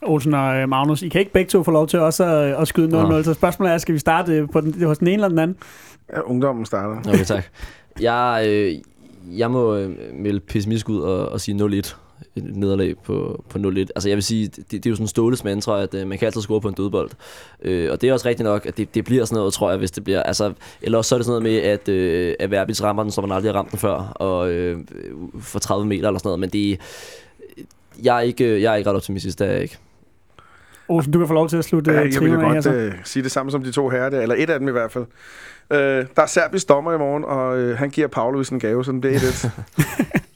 [0.02, 2.68] Olsen og øh, Magnus, I kan ikke begge to få lov til også at, at
[2.68, 3.24] skyde 0-0, Nå.
[3.24, 5.58] så spørgsmålet er, skal vi starte øh, på den, hos den ene eller den anden?
[6.14, 7.00] Ja, ungdommen starter.
[7.10, 7.44] Okay, tak.
[8.02, 8.74] Jeg, øh,
[9.40, 11.96] jeg må øh, melde pessimistisk ud og, og sige 0-1.
[12.36, 13.78] Et nederlag på, på 0-1.
[13.80, 16.18] Altså jeg vil sige, det, det er jo sådan en Ståles mantra, at øh, man
[16.18, 17.10] kan altid score på en dødbold.
[17.62, 19.80] Øh, og det er også rigtigt nok, at det, det bliver sådan noget, tror jeg,
[19.80, 20.24] hvis det bliver...
[20.24, 23.12] Altså, eller også så er det sådan noget med, at, øh, at Verbis rammer den,
[23.12, 24.78] så man aldrig har ramt den før, og øh,
[25.42, 26.40] for 30 meter eller sådan noget.
[26.40, 26.80] Men det
[28.04, 29.78] jeg er ikke, jeg er ikke ret optimistisk, det er jeg ikke.
[30.88, 32.74] Olsen, du kan få lov til at slutte Ja, ja, jeg vil af godt Så.
[32.74, 34.92] øh, sige det samme som de to herrer der, eller et af dem i hvert
[34.92, 35.06] fald.
[35.72, 38.92] Øh, der er serbisk dommer i morgen, og øh, han giver Pavlovic en gave, så
[38.92, 39.52] det bliver et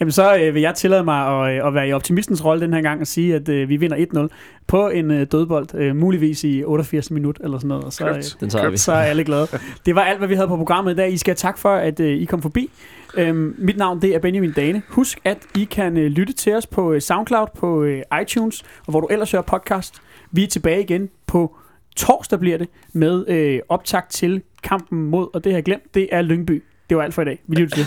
[0.00, 2.72] Jamen så øh, vil jeg tillade mig at, øh, at være i optimistens rolle den
[2.72, 4.28] her gang og sige, at øh, vi vinder 1-0
[4.66, 7.84] på en øh, dødbold, øh, muligvis i 88 minut eller sådan noget.
[7.84, 8.22] Og så, øh.
[8.40, 8.76] Den tager vi.
[8.76, 9.46] så er alle glade.
[9.86, 11.12] Det var alt, hvad vi havde på programmet i dag.
[11.12, 12.70] I skal have tak for, at øh, I kom forbi.
[13.14, 14.82] Øhm, mit navn det er Benjamin Dane.
[14.88, 18.90] Husk, at I kan øh, lytte til os på øh, SoundCloud, på øh, iTunes, og
[18.90, 19.94] hvor du ellers hører podcast.
[20.32, 21.56] Vi er tilbage igen på
[21.98, 26.08] torsdag bliver det, med øh, optakt til kampen mod, og det har jeg glemt, det
[26.12, 26.64] er Lyngby.
[26.88, 27.42] Det var alt for i dag.
[27.46, 27.86] Vi lytter til.